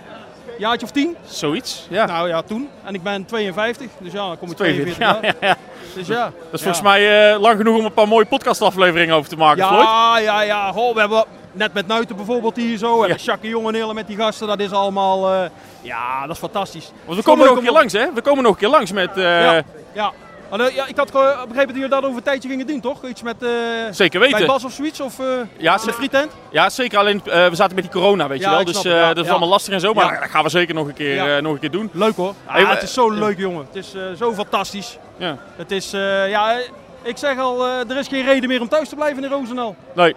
Jaartje 0.57 0.86
of 0.86 0.91
10? 0.91 1.15
Zoiets, 1.25 1.88
ja. 1.89 2.05
Nou 2.05 2.27
ja, 2.27 2.41
toen. 2.41 2.69
En 2.83 2.93
ik 2.93 3.03
ben 3.03 3.25
52, 3.25 3.88
dus 4.00 4.12
ja, 4.13 4.27
dan 4.27 4.38
kom 4.38 4.50
ik 4.51 4.55
42, 4.57 4.95
42 4.95 4.98
ja, 4.98 5.19
jaar. 5.21 5.36
ja, 5.41 5.48
ja. 5.48 5.55
Dus 5.95 6.07
ja. 6.07 6.24
Dat 6.24 6.53
is 6.53 6.62
volgens 6.62 6.83
mij 6.83 7.31
eh, 7.33 7.39
lang 7.39 7.57
genoeg 7.57 7.77
om 7.77 7.86
een 7.86 7.93
paar 7.93 8.07
mooie 8.07 8.25
podcastafleveringen 8.25 9.15
over 9.15 9.29
te 9.29 9.36
maken, 9.38 9.67
Floyd. 9.67 9.83
Ja, 9.83 10.17
ja, 10.19 10.41
ja. 10.41 10.71
Goh, 10.71 10.93
we 10.93 11.00
hebben 11.00 11.24
net 11.51 11.74
met 11.74 11.88
Nuiten 11.88 12.15
bijvoorbeeld 12.15 12.55
hier 12.55 12.77
zo. 12.77 12.93
We 13.00 13.00
hebben 13.05 13.24
Jacques 13.24 13.51
Jongenelen 13.51 13.95
met 13.95 14.07
die 14.07 14.17
gasten. 14.17 14.48
Dat 14.48 14.59
is 14.59 14.71
allemaal... 14.71 15.31
eh, 15.33 15.50
ja, 15.81 16.21
dat 16.21 16.31
is 16.36 16.38
fantastisch. 16.41 16.91
Want 17.05 17.17
we 17.17 17.24
komen 17.24 17.45
nog 17.48 17.55
een 17.57 17.63
keer 17.63 17.71
langs, 17.71 17.93
hè? 17.93 18.13
We 18.13 18.21
komen 18.21 18.43
nog 18.43 18.51
een 18.53 18.59
keer 18.59 18.69
langs 18.69 18.91
met... 18.91 19.17
eh, 19.17 19.24
Ja, 19.41 19.63
ja. 19.93 20.12
Maar, 20.49 20.59
eh, 20.59 20.75
ja, 20.75 20.87
ik 20.87 20.97
had 20.97 21.11
begrepen 21.11 21.67
dat 21.67 21.75
jullie 21.75 21.87
dat 21.89 22.03
over 22.03 22.17
een 22.17 22.23
tijdje 22.23 22.49
gingen 22.49 22.67
doen, 22.67 22.79
toch? 22.81 23.03
Iets 23.05 23.21
met... 23.21 23.43
eh, 23.43 23.49
Zeker 23.91 24.19
weten. 24.19 24.37
Bij 24.37 24.47
Bas 24.47 24.63
of 24.63 24.71
zoiets? 24.71 24.99
Of 24.99 25.19
eh 25.19 25.25
Ja, 25.57 25.77
de 25.77 25.93
frietent? 25.93 26.31
Ja, 26.51 26.69
zeker. 26.69 26.97
Alleen 26.99 27.21
eh, 27.25 27.47
we 27.47 27.55
zaten 27.55 27.75
met 27.75 27.83
die 27.83 27.93
corona, 27.93 28.27
weet 28.27 28.39
Ja, 28.39 28.49
je 28.49 28.55
wel. 28.55 28.65
Dus 28.65 28.77
het, 28.77 28.85
eh, 28.85 29.07
dat 29.07 29.17
is 29.17 29.23
Ja. 29.23 29.29
allemaal 29.29 29.49
lastig 29.49 29.73
en 29.73 29.79
zo. 29.79 29.93
Maar 29.93 30.13
Ja. 30.13 30.19
dat 30.19 30.29
gaan 30.29 30.43
we 30.43 30.49
zeker 30.49 30.75
nog 30.75 30.87
een 30.87 30.93
keer, 30.93 31.13
Ja. 31.15 31.35
eh, 31.37 31.41
nog 31.41 31.53
een 31.53 31.59
keer 31.59 31.71
doen. 31.71 31.89
Leuk 31.93 32.15
hoor. 32.15 32.33
Ja, 32.47 32.53
Hey, 32.53 32.63
het 32.65 32.81
is 32.83 32.93
zo 32.93 33.09
leuk, 33.09 33.37
jongen. 33.37 33.65
Het 33.65 33.75
is 33.85 33.93
eh, 33.93 34.01
zo 34.17 34.33
fantastisch. 34.33 34.97
Ja. 35.17 35.37
Het 35.55 35.71
is, 35.71 35.93
eh, 35.93 36.29
ja, 36.29 36.57
ik 37.01 37.17
zeg 37.17 37.37
al, 37.39 37.65
eh, 37.65 37.89
er 37.89 37.97
is 37.97 38.07
geen 38.07 38.25
reden 38.25 38.49
meer 38.49 38.61
om 38.61 38.67
thuis 38.67 38.89
te 38.89 38.95
blijven 38.95 39.23
in 39.23 39.29
Roosendaal. 39.29 39.75
Nee. 39.95 40.15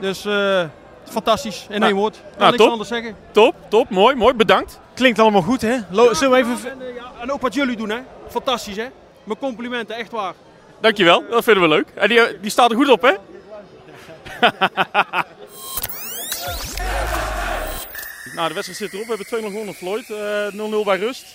Dus 0.00 0.24
eh, 0.24 0.58
het 0.58 0.68
is 1.06 1.12
fantastisch. 1.12 1.66
In 1.68 1.78
Nou, 1.80 1.90
één 1.92 2.00
woord. 2.00 2.14
Ik 2.16 2.22
kan 2.22 2.30
nou, 2.38 2.50
niks 2.50 2.62
top. 2.62 2.70
anders 2.72 2.88
zeggen. 2.88 3.16
Top, 3.30 3.54
top. 3.68 3.90
Mooi, 3.90 4.14
mooi. 4.14 4.34
Bedankt. 4.34 4.80
Klinkt 4.94 5.18
allemaal 5.18 5.42
goed, 5.42 5.60
hè? 5.62 5.76
Lo- 5.90 6.14
Zullen 6.14 6.32
we 6.32 6.38
even... 6.52 6.70
En, 6.70 6.94
ja, 6.94 7.04
en 7.22 7.32
ook 7.32 7.40
wat 7.40 7.54
jullie 7.54 7.76
doen, 7.76 7.90
hè? 7.90 7.98
Fantastisch, 8.28 8.76
hè? 8.76 8.86
Mijn 9.26 9.38
complimenten, 9.38 9.96
echt 9.96 10.10
waar. 10.10 10.34
Dankjewel. 10.80 11.28
Dat 11.28 11.44
vinden 11.44 11.62
we 11.62 11.68
leuk. 11.68 11.88
En 11.94 12.08
die, 12.08 12.20
eh, 12.20 12.40
die 12.40 12.50
staat 12.50 12.70
er 12.70 12.76
goed 12.76 12.88
op, 12.88 13.02
hè? 13.02 13.10
nou, 18.36 18.48
de 18.48 18.54
wedstrijd 18.54 18.78
zit 18.78 18.92
erop. 18.92 19.06
We 19.06 19.14
hebben 19.16 19.26
2-0 19.26 19.50
gewonnen, 19.50 19.74
Floyd. 19.74 20.10
Eh, 20.10 20.46
0-0 20.52 20.84
bij 20.84 20.98
rust. 20.98 21.26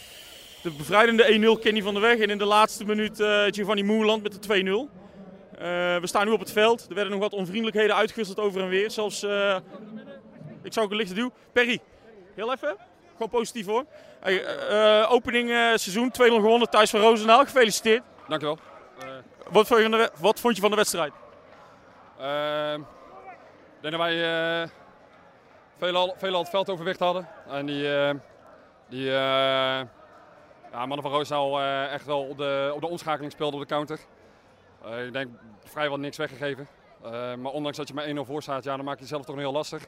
De 0.62 0.72
bevrijdende 0.72 1.56
1-0 1.58 1.60
Kenny 1.60 1.82
van 1.82 1.94
der 1.94 2.02
Weg. 2.04 2.20
En 2.20 2.30
in 2.30 2.38
de 2.38 2.46
laatste 2.46 2.86
minuut 2.86 3.20
eh, 3.20 3.44
Giovanni 3.50 3.84
Moerland 3.84 4.24
met 4.24 4.44
de 4.44 4.88
2-0. 4.90 4.90
Eh, 5.62 5.98
we 5.98 6.08
staan 6.08 6.26
nu 6.26 6.32
op 6.32 6.40
het 6.40 6.52
veld. 6.52 6.86
Er 6.90 6.96
werden 6.96 7.12
nog 7.12 7.22
wat 7.22 7.34
onvriendelijkheden 7.34 7.96
uitgewisseld 7.96 8.40
over 8.40 8.62
en 8.62 8.70
weer. 8.70 8.92
Zelfs, 8.92 9.24
eh, 9.24 9.58
ik 10.64 10.74
zou 10.74 10.86
ook 10.86 10.92
een 10.92 10.98
lichte 10.98 11.14
duw. 11.14 11.32
Perry, 11.52 11.80
heel 12.36 12.52
even. 12.54 12.76
Gewoon 13.22 13.40
positief 13.40 13.66
hoor. 13.66 13.86
Hey, 14.20 14.46
eh, 14.46 15.02
eh, 15.02 15.12
opening 15.12 15.50
eh, 15.50 15.56
seizoen, 15.56 16.12
2-0 16.12 16.14
gewonnen. 16.16 16.70
Thijs 16.70 16.90
van 16.90 17.00
Roosendaal, 17.00 17.44
gefeliciteerd. 17.44 18.04
Dankjewel. 18.28 18.58
Wat 19.50 19.68
vond 19.68 19.82
je 19.82 19.90
van 19.90 20.00
de, 20.00 20.12
wat 20.20 20.40
vond 20.40 20.56
je 20.56 20.62
van 20.62 20.70
de 20.70 20.76
wedstrijd? 20.76 21.14
Ehm, 22.20 22.80
ik 22.80 23.82
denk 23.82 23.94
dat 23.94 24.02
wij 24.02 24.62
eh 24.62 24.70
veel, 25.78 25.96
al, 25.96 26.16
veel 26.18 26.34
al 26.34 26.40
het 26.40 26.50
veld 26.50 26.70
overwicht 26.70 27.00
hadden. 27.00 27.28
En 27.50 27.66
die, 27.66 27.90
die 28.90 29.04
ja, 29.04 29.88
mannen 30.72 31.02
van 31.02 31.12
Roosendaal 31.12 31.62
echt 31.90 32.06
wel 32.06 32.22
op 32.22 32.38
de, 32.38 32.72
op 32.74 32.82
de 32.82 32.88
omschakeling 32.88 33.32
speelden 33.32 33.60
op 33.60 33.68
de 33.68 33.74
counter. 33.74 34.00
Ik 35.06 35.14
denk 35.14 35.30
vrijwel 35.64 35.98
niks 35.98 36.18
weggegeven. 36.18 36.68
Maar 37.42 37.52
ondanks 37.52 37.78
dat 37.78 37.88
je 37.88 37.94
met 37.94 38.16
1-0 38.16 38.20
voor 38.22 38.42
staat, 38.42 38.64
ja, 38.64 38.76
dan 38.76 38.86
maak 38.86 38.96
je 38.96 39.02
jezelf 39.02 39.26
toch 39.26 39.36
nog 39.36 39.44
heel 39.44 39.54
lastig. 39.54 39.88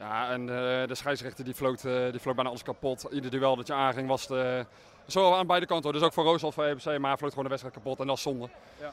Ja, 0.00 0.30
en 0.30 0.40
eh, 0.40 0.88
de 0.88 0.94
scheidsrechter 0.94 1.44
die 1.44 1.54
floot, 1.54 1.84
eh, 1.84 2.10
die 2.10 2.20
floot 2.20 2.34
bijna 2.34 2.48
alles 2.50 2.62
kapot. 2.62 3.06
Ieder 3.10 3.30
duel 3.30 3.56
dat 3.56 3.66
je 3.66 3.72
aanging 3.72 4.08
was 4.08 4.22
het, 4.28 4.30
eh, 4.30 4.60
zo 5.06 5.32
aan 5.34 5.46
beide 5.46 5.66
kanten. 5.66 5.84
hoor. 5.84 5.92
Dus 5.98 6.02
ook 6.08 6.12
voor 6.12 6.24
Roosendaal 6.24 6.52
voor 6.52 6.64
EBC, 6.64 6.84
maar 6.98 7.08
hij 7.10 7.16
floot 7.18 7.30
gewoon 7.30 7.44
de 7.44 7.50
wedstrijd 7.50 7.74
kapot 7.74 7.98
en 8.00 8.06
dat 8.06 8.16
is 8.16 8.22
zonde. 8.22 8.48
Ja. 8.80 8.92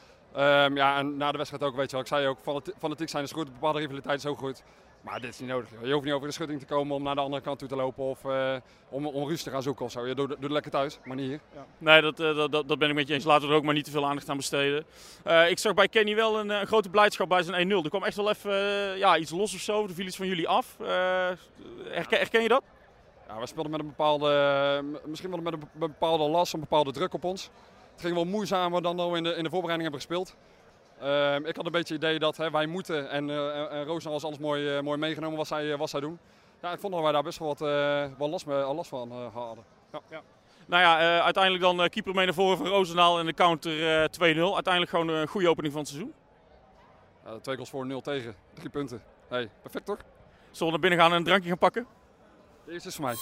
Ehm, 0.64 0.76
ja, 0.76 0.98
en 0.98 1.16
na 1.16 1.30
de 1.32 1.36
wedstrijd 1.36 1.62
ook, 1.64 1.76
weet 1.76 1.86
je 1.86 1.92
wel. 1.92 2.00
Ik 2.00 2.06
zei 2.06 2.26
ook, 2.26 2.38
fanati- 2.42 2.72
fanatiek 2.78 3.08
zijn 3.08 3.24
is 3.24 3.32
goed, 3.32 3.52
bepaalde 3.52 3.78
rivaliteit 3.78 4.18
is 4.18 4.26
ook 4.26 4.38
goed. 4.38 4.62
Maar 5.00 5.20
dit 5.20 5.30
is 5.30 5.38
niet 5.40 5.48
nodig. 5.48 5.68
Je 5.82 5.92
hoeft 5.92 6.04
niet 6.04 6.14
over 6.14 6.26
de 6.26 6.32
schutting 6.34 6.60
te 6.60 6.66
komen 6.66 6.96
om 6.96 7.02
naar 7.02 7.14
de 7.14 7.20
andere 7.20 7.42
kant 7.42 7.58
toe 7.58 7.68
te 7.68 7.76
lopen 7.76 8.04
of 8.04 8.24
eh, 8.24 8.56
om, 8.88 9.06
om 9.06 9.28
ruzie 9.28 9.44
te 9.44 9.50
gaan 9.50 9.62
zoeken 9.62 9.84
of 9.84 9.90
zo. 9.90 10.06
Je 10.06 10.14
doet, 10.14 10.28
doet 10.28 10.42
het 10.42 10.50
lekker 10.50 10.70
thuis, 10.70 10.98
maar 11.04 11.16
niet 11.16 11.28
hier. 11.28 11.40
Nee, 11.78 12.00
dat, 12.00 12.20
eh, 12.20 12.36
dat, 12.36 12.52
dat, 12.52 12.68
dat 12.68 12.78
ben 12.78 12.88
ik 12.88 12.94
met 12.94 13.08
je 13.08 13.14
eens. 13.14 13.24
Laten 13.24 13.46
we 13.46 13.52
er 13.52 13.58
ook 13.58 13.64
maar 13.64 13.74
niet 13.74 13.84
te 13.84 13.90
veel 13.90 14.06
aandacht 14.06 14.28
aan 14.28 14.36
besteden. 14.36 14.84
Eh, 15.24 15.50
ik 15.50 15.58
zag 15.58 15.74
bij 15.74 15.88
Kenny 15.88 16.14
wel 16.14 16.38
een, 16.38 16.50
eh, 16.50 16.60
grote 16.66 16.88
blijdschap 16.88 17.28
bij 17.28 17.42
zijn 17.42 17.60
1-0. 17.70 17.82
Er 17.84 17.88
kwam 17.90 18.04
echt 18.04 18.16
wel 18.16 18.30
even 18.30 18.52
ja, 18.98 19.16
iets 19.16 19.30
los 19.30 19.54
of 19.54 19.60
zo. 19.60 19.82
Er 19.82 19.94
viel 19.94 20.06
iets 20.06 20.16
van 20.16 20.26
jullie 20.26 20.48
af. 20.48 20.76
Eh, 20.80 20.86
herken, 21.88 22.18
herken 22.18 22.42
je 22.42 22.48
dat? 22.48 22.62
Ja, 23.28 23.38
we 23.40 23.46
speelden 23.46 23.70
met 23.70 23.80
een 23.80 23.86
bepaalde, 23.86 24.84
misschien 25.04 25.30
wel 25.30 25.40
met 25.40 25.52
een 25.52 25.58
be- 25.58 25.66
bepaalde 25.86 26.24
last, 26.24 26.52
een 26.52 26.60
bepaalde 26.60 26.92
druk 26.92 27.14
op 27.14 27.24
ons. 27.24 27.50
Het 27.92 28.00
ging 28.00 28.14
wel 28.14 28.24
moeizamer 28.24 28.82
dan 28.82 29.10
we 29.10 29.16
in 29.16 29.22
de, 29.22 29.34
in 29.34 29.42
de 29.44 29.50
voorbereiding 29.50 29.82
hebben 29.82 30.00
gespeeld. 30.00 30.36
Ehm, 31.00 31.44
ik 31.46 31.56
had 31.56 31.66
een 31.66 31.72
beetje 31.72 31.94
het 31.94 32.02
idee 32.02 32.18
dat 32.18 32.36
hè, 32.36 32.50
wij 32.50 32.66
moeten 32.66 33.10
en, 33.10 33.30
eh 33.30 33.58
en- 33.60 33.70
en 33.70 33.84
Roosendaal 33.84 34.12
was 34.12 34.24
alles 34.24 34.38
mooi, 34.38 34.76
eh, 34.76 34.82
mooi 34.82 34.98
meegenomen 34.98 35.36
wat 35.36 35.46
zij, 35.46 35.72
eh, 35.72 35.78
wat 35.78 35.90
zij 35.90 36.00
doen. 36.00 36.18
Ja, 36.62 36.72
ik 36.72 36.80
vond 36.80 36.92
dat 36.92 37.02
wij 37.02 37.12
daar 37.12 37.22
best 37.22 37.38
wel 37.38 37.48
wat 37.48 37.60
eh, 37.60 38.04
wel 38.18 38.28
last, 38.28 38.46
last 38.46 38.88
van 38.88 39.10
eh, 39.10 39.34
hadden. 39.34 39.64
Ja. 40.10 40.20
Nou 40.66 40.82
ja, 40.82 40.98
eh, 41.00 41.24
uiteindelijk 41.24 41.64
dan 41.64 41.82
eh, 41.82 41.88
keeper 41.88 42.14
mee 42.14 42.24
naar 42.24 42.34
voren 42.34 42.56
van 42.56 42.66
Roosendaal 42.66 43.18
en 43.18 43.26
de 43.26 43.32
counter 43.34 44.02
eh 44.02 44.08
2-0. 44.08 44.54
Uiteindelijk 44.54 44.88
gewoon 44.90 45.08
een 45.08 45.26
goede 45.28 45.48
opening 45.48 45.72
van 45.72 45.82
het 45.82 45.90
seizoen. 45.90 46.12
Ja, 47.24 47.38
twee 47.38 47.54
goals 47.54 47.70
voor, 47.70 47.86
nul 47.86 48.00
tegen, 48.00 48.34
drie 48.54 48.68
punten. 48.70 49.02
Hey, 49.28 49.50
perfect 49.62 49.86
toch? 49.86 49.98
Zullen 50.50 50.66
we 50.66 50.70
naar 50.70 50.88
binnen 50.88 50.98
gaan 50.98 51.10
en 51.10 51.16
een 51.16 51.24
drankje 51.24 51.48
gaan 51.48 51.58
pakken? 51.58 51.86
De 52.64 52.72
eerste 52.72 52.88
is 52.88 52.94
voor 52.94 53.04
mij. 53.04 53.14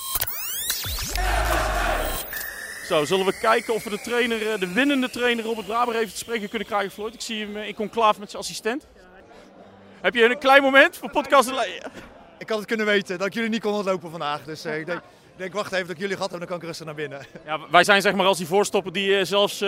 Zo, 2.86 3.04
zullen 3.04 3.26
we 3.26 3.38
kijken 3.40 3.74
of 3.74 3.84
we 3.84 3.90
de 3.90 4.00
trainer, 4.00 4.52
eh, 4.52 4.58
de 4.58 4.72
winnende 4.72 5.10
trainer 5.10 5.44
Robert 5.44 5.66
Braber 5.66 5.94
even 5.94 6.10
te 6.12 6.16
spreken 6.16 6.48
kunnen 6.48 6.68
krijgen, 6.68 6.90
Floyd. 6.90 7.14
Ik 7.14 7.20
zie 7.20 7.40
hem 7.44 7.56
eh, 7.56 7.68
in 7.68 7.74
conclave 7.74 8.20
met 8.20 8.30
zijn 8.30 8.42
assistent. 8.42 8.86
Heb 10.00 10.14
je 10.14 10.24
een 10.24 10.38
klein 10.38 10.62
moment 10.62 10.96
voor 10.96 11.10
podcast? 11.10 11.48
Ik 12.38 12.48
had 12.48 12.58
het 12.58 12.66
kunnen 12.66 12.86
weten 12.86 13.18
dat 13.18 13.26
ik 13.26 13.34
jullie 13.34 13.48
niet 13.50 13.60
kon 13.60 13.72
ontlopen 13.72 14.10
vandaag. 14.10 14.44
Dus 14.44 14.64
eh, 14.64 14.78
ik 14.78 14.86
denk, 14.86 14.98
ik 14.98 15.04
denk, 15.36 15.52
wacht 15.52 15.72
even 15.72 15.86
dat 15.86 15.94
ik 15.96 16.00
jullie 16.00 16.16
gehad 16.16 16.30
heb, 16.30 16.38
dan 16.38 16.48
kan 16.48 16.56
ik 16.56 16.62
rustig 16.62 16.86
naar 16.86 16.94
binnen. 16.94 17.26
Ja, 17.44 17.58
wij 17.70 17.84
zijn 17.84 18.00
zeg 18.02 18.14
maar 18.14 18.26
als 18.26 18.38
die 18.38 18.46
voorstopper 18.46 18.92
die 18.92 19.24
zelfs 19.24 19.64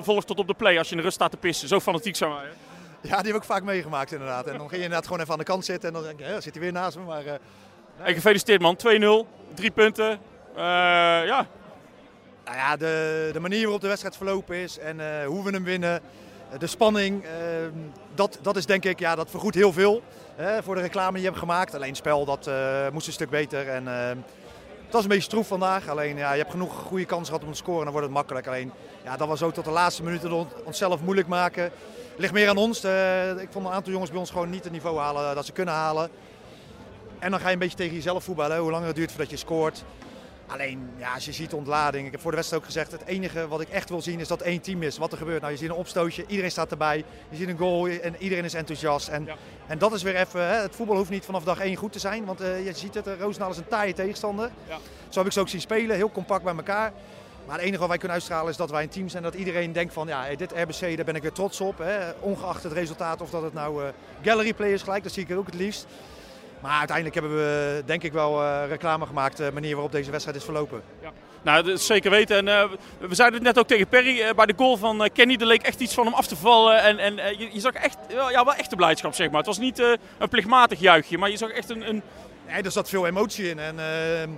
volgt 0.00 0.26
tot 0.26 0.38
op 0.38 0.46
de 0.46 0.54
play 0.54 0.78
als 0.78 0.86
je 0.86 0.92
in 0.92 0.98
de 0.98 1.02
rust 1.02 1.16
staat 1.16 1.30
te 1.30 1.36
pissen. 1.36 1.68
Zo 1.68 1.80
fanatiek 1.80 2.16
zijn 2.16 2.30
wij. 2.30 2.44
hè? 2.44 3.08
Ja, 3.08 3.16
die 3.22 3.32
heb 3.32 3.40
ik 3.40 3.46
vaak 3.46 3.62
meegemaakt 3.62 4.12
inderdaad. 4.12 4.46
En 4.46 4.50
dan 4.52 4.60
ging 4.60 4.70
je 4.70 4.76
inderdaad 4.76 5.04
gewoon 5.04 5.20
even 5.20 5.32
aan 5.32 5.38
de 5.38 5.44
kant 5.44 5.64
zitten 5.64 5.88
en 5.88 5.94
dan 5.94 6.02
denk 6.02 6.18
je, 6.18 6.40
zit 6.40 6.54
hij 6.54 6.62
weer 6.62 6.72
naast 6.72 6.96
me. 6.96 7.02
Maar 7.04 7.22
Hey, 7.96 8.14
gefeliciteerd 8.14 8.60
man, 8.60 8.76
2-0, 8.76 9.54
drie 9.54 9.70
punten. 9.70 10.18
Ja, 10.56 11.46
nou 12.44 12.56
ja, 12.56 12.76
de, 12.76 13.30
de 13.32 13.40
manier 13.40 13.62
waarop 13.62 13.80
de 13.80 13.86
wedstrijd 13.88 14.16
verlopen 14.16 14.56
is 14.56 14.78
en 14.78 15.00
eh, 15.00 15.26
hoe 15.26 15.44
we 15.44 15.50
hem 15.50 15.64
winnen, 15.64 16.00
eh, 16.52 16.58
de 16.58 16.66
spanning, 16.66 17.24
eh, 17.24 17.30
dat, 18.14 18.38
dat 18.42 18.56
is 18.56 18.66
denk 18.66 18.84
ik, 18.84 18.98
ja, 18.98 19.14
dat 19.14 19.30
vergoedt 19.30 19.54
heel 19.54 19.72
veel 19.72 20.02
hè, 20.36 20.62
voor 20.62 20.74
de 20.74 20.80
reclame 20.80 21.12
die 21.12 21.20
je 21.20 21.26
hebt 21.26 21.38
gemaakt. 21.38 21.74
Alleen 21.74 21.88
het 21.88 21.96
spel, 21.96 22.24
dat 22.24 22.46
eh, 22.46 22.88
moest 22.92 23.06
een 23.06 23.12
stuk 23.12 23.30
beter. 23.30 23.68
En, 23.68 23.88
eh, 23.88 24.08
het 24.84 24.92
was 24.92 25.02
een 25.02 25.08
beetje 25.16 25.30
stroef 25.30 25.46
vandaag, 25.46 25.88
alleen 25.88 26.16
ja, 26.16 26.32
je 26.32 26.38
hebt 26.38 26.50
genoeg 26.50 26.74
goede 26.74 27.04
kansen 27.04 27.26
gehad 27.26 27.44
om 27.44 27.50
te 27.52 27.58
scoren 27.58 27.78
en 27.78 27.84
dan 27.84 27.92
wordt 27.92 28.06
het 28.06 28.16
makkelijk. 28.16 28.46
Alleen 28.46 28.72
ja, 29.04 29.16
dat 29.16 29.28
was 29.28 29.42
ook 29.42 29.54
tot 29.54 29.64
de 29.64 29.70
laatste 29.70 30.02
minuten 30.02 30.32
on- 30.32 30.48
onszelf 30.64 31.00
moeilijk 31.02 31.28
maken. 31.28 31.70
Ligt 32.16 32.32
meer 32.32 32.48
aan 32.48 32.56
ons. 32.56 32.84
Ik 33.40 33.48
vond 33.50 33.66
een 33.66 33.72
aantal 33.72 33.92
jongens 33.92 34.10
bij 34.10 34.18
ons 34.20 34.30
gewoon 34.30 34.50
niet 34.50 34.64
het 34.64 34.72
niveau 34.72 34.98
halen 34.98 35.34
dat 35.34 35.46
ze 35.46 35.52
kunnen 35.52 35.74
halen. 35.74 36.10
En 37.18 37.30
dan 37.30 37.40
ga 37.40 37.46
je 37.46 37.52
een 37.52 37.58
beetje 37.58 37.76
tegen 37.76 37.94
jezelf 37.94 38.24
voetballen, 38.24 38.58
hoe 38.58 38.70
langer 38.70 38.86
het 38.86 38.96
duurt 38.96 39.10
voordat 39.10 39.30
je 39.30 39.36
scoort. 39.36 39.84
Alleen, 40.52 40.90
ja, 40.96 41.14
als 41.14 41.24
je 41.24 41.32
ziet 41.32 41.50
de 41.50 41.56
ontlading. 41.56 42.06
Ik 42.06 42.12
heb 42.12 42.20
voor 42.20 42.30
de 42.30 42.36
wedstrijd 42.36 42.62
ook 42.62 42.68
gezegd, 42.72 42.92
het 42.92 43.04
enige 43.04 43.48
wat 43.48 43.60
ik 43.60 43.68
echt 43.68 43.88
wil 43.88 44.02
zien 44.02 44.20
is 44.20 44.28
dat 44.28 44.40
één 44.40 44.60
team 44.60 44.82
is. 44.82 44.98
Wat 44.98 45.12
er 45.12 45.18
gebeurt. 45.18 45.40
Nou, 45.40 45.52
je 45.52 45.58
ziet 45.58 45.68
een 45.68 45.74
opstootje, 45.74 46.24
iedereen 46.26 46.50
staat 46.50 46.70
erbij. 46.70 47.04
Je 47.28 47.36
ziet 47.36 47.48
een 47.48 47.56
goal 47.56 47.86
en 47.86 48.16
iedereen 48.18 48.44
is 48.44 48.54
enthousiast. 48.54 49.08
En, 49.08 49.28
en 49.66 49.78
dat 49.78 49.92
is 49.92 50.02
weer 50.02 50.16
even, 50.16 50.40
hè, 50.40 50.54
het 50.54 50.76
voetbal 50.76 50.96
hoeft 50.96 51.10
niet 51.10 51.24
vanaf 51.24 51.44
dag 51.44 51.58
één 51.58 51.76
goed 51.76 51.92
te 51.92 51.98
zijn. 51.98 52.24
Want 52.24 52.40
eh, 52.40 52.64
je 52.66 52.72
ziet 52.72 52.94
het, 52.94 53.06
uh, 53.06 53.18
Roosendaal 53.18 53.50
is 53.50 53.56
een 53.56 53.68
taaie 53.68 53.92
tegenstander. 53.92 54.50
Ja. 54.68 54.78
Zo 55.08 55.18
heb 55.18 55.26
ik 55.26 55.32
ze 55.32 55.40
ook 55.40 55.48
zien 55.48 55.60
spelen, 55.60 55.96
heel 55.96 56.10
compact 56.10 56.44
bij 56.44 56.54
elkaar. 56.54 56.92
Maar 57.46 57.56
het 57.56 57.64
enige 57.64 57.80
wat 57.80 57.88
wij 57.88 57.98
kunnen 57.98 58.16
uitstralen 58.16 58.50
is 58.50 58.56
dat 58.56 58.70
wij 58.70 58.82
een 58.82 58.88
team 58.88 59.08
zijn. 59.08 59.22
Dat 59.22 59.34
iedereen 59.34 59.72
denkt 59.72 59.92
van, 59.92 60.06
ja, 60.06 60.34
dit 60.36 60.52
RBC, 60.52 60.96
daar 60.96 61.04
ben 61.04 61.14
ik 61.14 61.22
weer 61.22 61.32
trots 61.32 61.60
op. 61.60 61.78
Hè. 61.78 62.12
Ongeacht 62.20 62.62
het 62.62 62.72
resultaat 62.72 63.20
of 63.20 63.30
dat 63.30 63.42
het 63.42 63.52
nou 63.52 63.84
eh, 63.84 63.88
gallery 64.22 64.54
players 64.54 64.82
gelijk, 64.82 65.02
dat 65.02 65.12
zie 65.12 65.22
ik 65.22 65.30
er 65.30 65.36
ook 65.36 65.46
het 65.46 65.54
liefst. 65.54 65.86
Maar 66.62 66.78
uiteindelijk 66.78 67.14
hebben 67.16 67.34
we 67.36 67.82
denk 67.86 68.02
ik 68.02 68.12
wel 68.12 68.42
eh, 68.42 68.62
reclame 68.68 69.06
gemaakt, 69.06 69.36
de 69.36 69.50
manier 69.52 69.72
waarop 69.74 69.92
deze 69.92 70.10
wedstrijd 70.10 70.36
is 70.38 70.44
verlopen. 70.44 70.82
nou 71.42 71.62
dat 71.64 71.74
is 71.78 71.86
zeker 71.86 72.10
weten. 72.10 72.36
En, 72.36 72.48
eh, 72.48 72.68
we 72.98 73.14
zeiden 73.14 73.38
het 73.38 73.48
net 73.48 73.58
ook 73.58 73.66
tegen 73.68 73.86
Perry, 73.88 74.20
eh, 74.20 74.34
bij 74.34 74.46
de 74.46 74.54
goal 74.56 74.76
van 74.76 75.04
eh, 75.04 75.10
Kenny, 75.12 75.36
er 75.40 75.46
leek 75.46 75.62
echt 75.62 75.80
iets 75.80 75.94
van 75.94 76.04
hem 76.04 76.14
af 76.14 76.26
te 76.26 76.36
vallen. 76.36 76.82
En, 76.82 76.98
en 76.98 77.18
eh, 77.18 77.38
je, 77.38 77.48
je 77.52 77.60
zag 77.60 77.72
echt, 77.72 77.96
wel- 78.08 78.30
ja, 78.30 78.44
wel 78.44 78.54
echte 78.54 78.76
blijdschap 78.76 79.14
zeg 79.14 79.28
maar. 79.28 79.36
Het 79.38 79.46
was 79.46 79.58
niet 79.58 79.78
eh, 79.78 79.92
een 80.18 80.28
plichtmatig 80.28 80.80
juichje, 80.80 81.18
maar 81.18 81.30
je 81.30 81.36
zag 81.36 81.50
echt 81.50 81.70
een... 81.70 81.88
een 81.88 82.02
Ja, 82.48 82.62
er 82.62 82.70
zat 82.70 82.88
veel 82.88 83.06
emotie 83.06 83.48
in. 83.50 83.58
En, 83.58 83.78
ehm, 83.78 84.30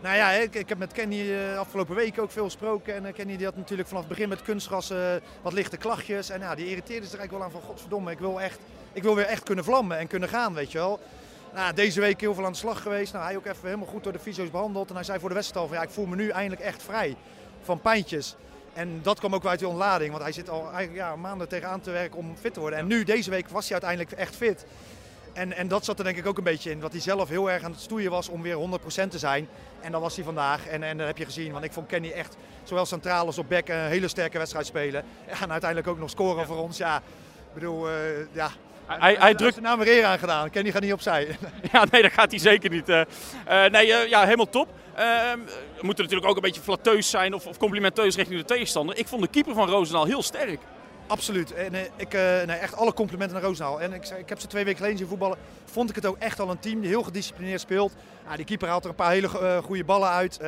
nou 0.00 0.16
ja, 0.16 0.30
ik, 0.30 0.54
ik 0.54 0.68
heb 0.68 0.78
met 0.78 0.92
Kenny 0.92 1.32
eh, 1.32 1.58
afgelopen 1.58 1.94
weken 1.94 2.22
ook 2.22 2.30
veel 2.30 2.44
gesproken. 2.44 2.94
En 2.94 3.06
eh, 3.06 3.12
Kenny 3.14 3.36
die 3.36 3.46
had 3.46 3.56
natuurlijk 3.56 3.88
vanaf 3.88 4.02
het 4.02 4.12
begin 4.12 4.28
met 4.28 4.42
kunstgras 4.42 4.90
eh, 4.90 4.98
wat 5.42 5.52
lichte 5.52 5.76
klachtjes. 5.76 6.30
En 6.30 6.40
ja, 6.40 6.54
die 6.54 6.66
irriteerde 6.68 7.06
zich 7.06 7.18
eigenlijk 7.18 7.32
wel 7.32 7.42
aan 7.42 7.60
van 7.60 7.70
godverdomme, 7.70 8.10
ik 8.10 8.18
wil, 8.18 8.40
echt, 8.40 8.58
ik 8.92 9.02
wil 9.02 9.14
weer 9.14 9.24
echt 9.26 9.42
kunnen 9.42 9.64
vlammen 9.64 9.98
en 9.98 10.06
kunnen 10.06 10.28
gaan, 10.28 10.54
weet 10.54 10.72
je 10.72 10.78
wel. 10.78 11.00
Nou, 11.54 11.74
deze 11.74 12.00
week 12.00 12.20
heel 12.20 12.34
veel 12.34 12.44
aan 12.44 12.52
de 12.52 12.58
slag 12.58 12.82
geweest. 12.82 13.12
Nou, 13.12 13.24
hij 13.24 13.36
ook 13.36 13.46
even 13.46 13.64
helemaal 13.64 13.86
goed 13.86 14.04
door 14.04 14.12
de 14.12 14.18
fysio's 14.18 14.50
behandeld. 14.50 14.88
En 14.88 14.94
hij 14.94 15.04
zei 15.04 15.18
voor 15.18 15.28
de 15.28 15.34
wedstrijd 15.34 15.62
al 15.62 15.68
van 15.68 15.80
ja, 15.80 15.82
ik 15.82 15.90
voel 15.94 16.06
me 16.06 16.16
nu 16.16 16.28
eindelijk 16.28 16.62
echt 16.62 16.82
vrij 16.82 17.16
van 17.62 17.80
pijntjes. 17.80 18.36
En 18.72 19.02
dat 19.02 19.18
kwam 19.18 19.34
ook 19.34 19.42
wel 19.42 19.50
uit 19.50 19.60
die 19.60 19.68
ontlading, 19.68 20.10
want 20.10 20.22
hij 20.22 20.32
zit 20.32 20.50
al 20.50 20.60
eigenlijk 20.60 20.94
ja, 20.94 21.16
maanden 21.16 21.48
tegenaan 21.48 21.80
te 21.80 21.90
werken 21.90 22.18
om 22.18 22.36
fit 22.36 22.54
te 22.54 22.60
worden. 22.60 22.78
En 22.78 22.86
nu, 22.86 23.04
deze 23.04 23.30
week, 23.30 23.48
was 23.48 23.62
hij 23.68 23.72
uiteindelijk 23.72 24.12
echt 24.12 24.36
fit. 24.36 24.66
En, 25.32 25.52
en 25.52 25.68
dat 25.68 25.84
zat 25.84 25.98
er 25.98 26.04
denk 26.04 26.16
ik 26.16 26.26
ook 26.26 26.38
een 26.38 26.44
beetje 26.44 26.70
in. 26.70 26.80
Dat 26.80 26.92
hij 26.92 27.00
zelf 27.00 27.28
heel 27.28 27.50
erg 27.50 27.62
aan 27.62 27.70
het 27.70 27.80
stoeien 27.80 28.10
was 28.10 28.28
om 28.28 28.42
weer 28.42 28.56
100% 29.04 29.08
te 29.08 29.18
zijn. 29.18 29.48
En 29.80 29.92
dat 29.92 30.00
was 30.00 30.14
hij 30.14 30.24
vandaag. 30.24 30.66
En, 30.66 30.82
en 30.82 30.98
dat 30.98 31.06
heb 31.06 31.18
je 31.18 31.24
gezien. 31.24 31.52
Want 31.52 31.64
ik 31.64 31.72
vond 31.72 31.86
Kenny 31.86 32.10
echt, 32.10 32.36
zowel 32.62 32.86
centraal 32.86 33.26
als 33.26 33.38
op 33.38 33.48
back, 33.48 33.68
een 33.68 33.76
hele 33.76 34.08
sterke 34.08 34.38
wedstrijd 34.38 34.66
spelen. 34.66 35.04
Ja, 35.26 35.40
en 35.42 35.50
uiteindelijk 35.50 35.90
ook 35.90 35.98
nog 35.98 36.10
scoren 36.10 36.46
voor 36.46 36.56
ons. 36.56 36.76
Ja, 36.76 36.96
ik 36.96 37.54
bedoel, 37.54 37.90
uh, 37.90 37.94
ja. 38.32 38.50
Hij, 38.98 39.16
hij 39.18 39.34
drukt 39.34 39.52
zijn 39.52 39.64
naam 39.64 39.78
weer 39.78 39.96
eer 39.96 40.04
aan 40.04 40.18
gedaan. 40.18 40.50
Kenny 40.50 40.70
gaat 40.70 40.82
niet 40.82 40.92
opzij. 40.92 41.28
Ja, 41.72 41.86
nee, 41.90 42.02
dat 42.02 42.12
gaat 42.12 42.30
hij 42.30 42.40
zeker 42.40 42.70
niet. 42.70 42.88
Uh, 42.88 43.02
nee, 43.70 43.86
uh, 43.86 44.08
ja, 44.08 44.24
helemaal 44.24 44.48
top. 44.48 44.68
Ehm, 44.94 45.38
we 45.76 45.86
moeten 45.86 46.04
natuurlijk 46.04 46.30
ook 46.30 46.36
een 46.36 46.42
beetje 46.42 46.60
flatteus 46.60 47.10
zijn 47.10 47.34
of, 47.34 47.46
of 47.46 47.58
complimenteus 47.58 48.16
richting 48.16 48.38
de 48.38 48.46
tegenstander. 48.46 48.98
Ik 48.98 49.08
vond 49.08 49.22
de 49.22 49.28
keeper 49.28 49.54
van 49.54 49.68
Roosendaal 49.68 50.04
heel 50.04 50.22
sterk. 50.22 50.60
Absoluut. 51.06 51.54
En 51.54 51.74
uh, 51.74 51.80
ik, 51.96 52.14
uh, 52.14 52.20
nee, 52.20 52.56
echt 52.56 52.76
alle 52.76 52.92
complimenten 52.92 53.36
naar 53.36 53.46
Roosendaal. 53.46 53.80
En 53.80 53.92
ik, 53.92 54.08
ik 54.08 54.28
heb 54.28 54.40
ze 54.40 54.46
twee 54.46 54.64
weken 54.64 54.78
geleden 54.78 54.98
zien 54.98 55.08
voetballen. 55.08 55.38
Vond 55.64 55.88
ik 55.88 55.94
het 55.94 56.06
ook 56.06 56.18
echt 56.18 56.40
al 56.40 56.50
een 56.50 56.58
team 56.58 56.80
die 56.80 56.88
heel 56.88 57.02
gedisciplineerd 57.02 57.60
speelt. 57.60 57.92
Ja, 58.28 58.36
die 58.36 58.44
keeper 58.44 58.68
haalt 58.68 58.84
er 58.84 58.90
een 58.90 58.96
paar 58.96 59.10
hele 59.10 59.28
uh, 59.42 59.56
goede 59.58 59.84
ballen 59.84 60.08
uit. 60.08 60.40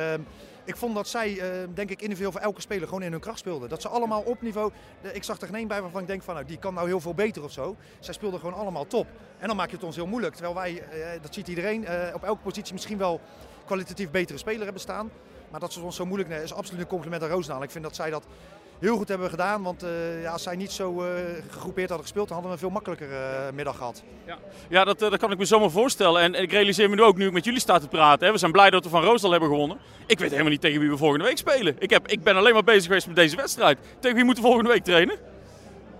Ik 0.65 0.75
vond 0.75 0.95
dat 0.95 1.07
zij, 1.07 1.41
denk 1.73 1.89
ik, 1.89 2.01
individueel 2.01 2.31
voor 2.31 2.41
elke 2.41 2.61
speler 2.61 2.87
gewoon 2.87 3.03
in 3.03 3.11
hun 3.11 3.21
kracht 3.21 3.39
speelden. 3.39 3.69
Dat 3.69 3.81
ze 3.81 3.87
allemaal 3.87 4.21
op 4.21 4.41
niveau. 4.41 4.71
Ik 5.13 5.23
zag 5.23 5.41
er 5.41 5.47
geen 5.47 5.67
bij 5.67 5.81
waarvan 5.81 6.01
ik 6.01 6.07
denk 6.07 6.23
van 6.23 6.33
nou, 6.33 6.45
die 6.45 6.57
kan 6.57 6.73
nou 6.73 6.87
heel 6.87 6.99
veel 6.99 7.13
beter 7.13 7.43
of 7.43 7.51
zo. 7.51 7.75
Zij 7.99 8.13
speelden 8.13 8.39
gewoon 8.39 8.55
allemaal 8.55 8.87
top. 8.87 9.07
En 9.39 9.47
dan 9.47 9.55
maak 9.55 9.69
je 9.69 9.75
het 9.75 9.85
ons 9.85 9.95
heel 9.95 10.07
moeilijk. 10.07 10.33
Terwijl 10.33 10.55
wij, 10.55 10.83
dat 11.21 11.33
ziet 11.33 11.47
iedereen, 11.47 11.87
op 12.13 12.23
elke 12.23 12.41
positie 12.41 12.73
misschien 12.73 12.97
wel 12.97 13.21
kwalitatief 13.65 14.11
betere 14.11 14.37
speler 14.37 14.63
hebben 14.63 14.81
staan. 14.81 15.11
Maar 15.51 15.59
dat 15.59 15.73
ze 15.73 15.81
ons 15.81 15.95
zo 15.95 16.05
moeilijk 16.05 16.29
nemen 16.29 16.43
is 16.43 16.53
absoluut 16.53 16.81
een 16.81 16.87
compliment 16.87 17.23
aan 17.23 17.29
Roosendaal. 17.29 17.63
Ik 17.63 17.71
vind 17.71 17.83
dat 17.83 17.95
zij 17.95 18.09
dat 18.09 18.25
heel 18.79 18.97
goed 18.97 19.07
hebben 19.07 19.29
gedaan. 19.29 19.63
Want 19.63 19.83
uh, 19.83 20.21
ja, 20.21 20.31
als 20.31 20.43
zij 20.43 20.55
niet 20.55 20.71
zo 20.71 21.03
uh, 21.03 21.07
gegroepeerd 21.49 21.87
hadden 21.89 22.07
gespeeld, 22.07 22.27
dan 22.27 22.37
hadden 22.37 22.45
we 22.45 22.63
een 22.63 22.69
veel 22.69 22.73
makkelijker 22.73 23.09
uh, 23.09 23.51
middag 23.53 23.77
gehad. 23.77 24.03
Ja, 24.25 24.37
ja 24.69 24.83
dat, 24.83 24.99
dat 24.99 25.17
kan 25.17 25.31
ik 25.31 25.37
me 25.37 25.45
zomaar 25.45 25.71
voorstellen. 25.71 26.21
En, 26.21 26.35
en, 26.35 26.43
ik 26.43 26.51
realiseer 26.51 26.89
me 26.89 26.95
nu 26.95 27.01
ook, 27.01 27.17
nu 27.17 27.25
ik 27.25 27.33
met 27.33 27.45
jullie 27.45 27.59
sta 27.59 27.79
te 27.79 27.87
praten. 27.87 28.25
Hè. 28.25 28.31
We 28.31 28.37
zijn 28.37 28.51
blij 28.51 28.69
dat 28.69 28.83
we 28.83 28.89
van 28.89 29.03
Roosdal 29.03 29.31
hebben 29.31 29.49
gewonnen. 29.49 29.77
Ik 30.05 30.19
weet 30.19 30.29
helemaal 30.29 30.51
niet 30.51 30.61
tegen 30.61 30.79
wie 30.79 30.89
we 30.89 30.97
volgende 30.97 31.25
week 31.25 31.37
spelen. 31.37 31.75
Ik, 31.79 31.89
heb, 31.89 32.07
ik 32.07 32.23
ben 32.23 32.35
alleen 32.35 32.53
maar 32.53 32.63
bezig 32.63 32.85
geweest 32.85 33.07
met 33.07 33.15
deze 33.15 33.35
wedstrijd. 33.35 33.77
Tegen 33.99 34.15
wie 34.15 34.25
moeten 34.25 34.43
we 34.43 34.49
volgende 34.49 34.73
week 34.73 34.83
trainen? 34.83 35.17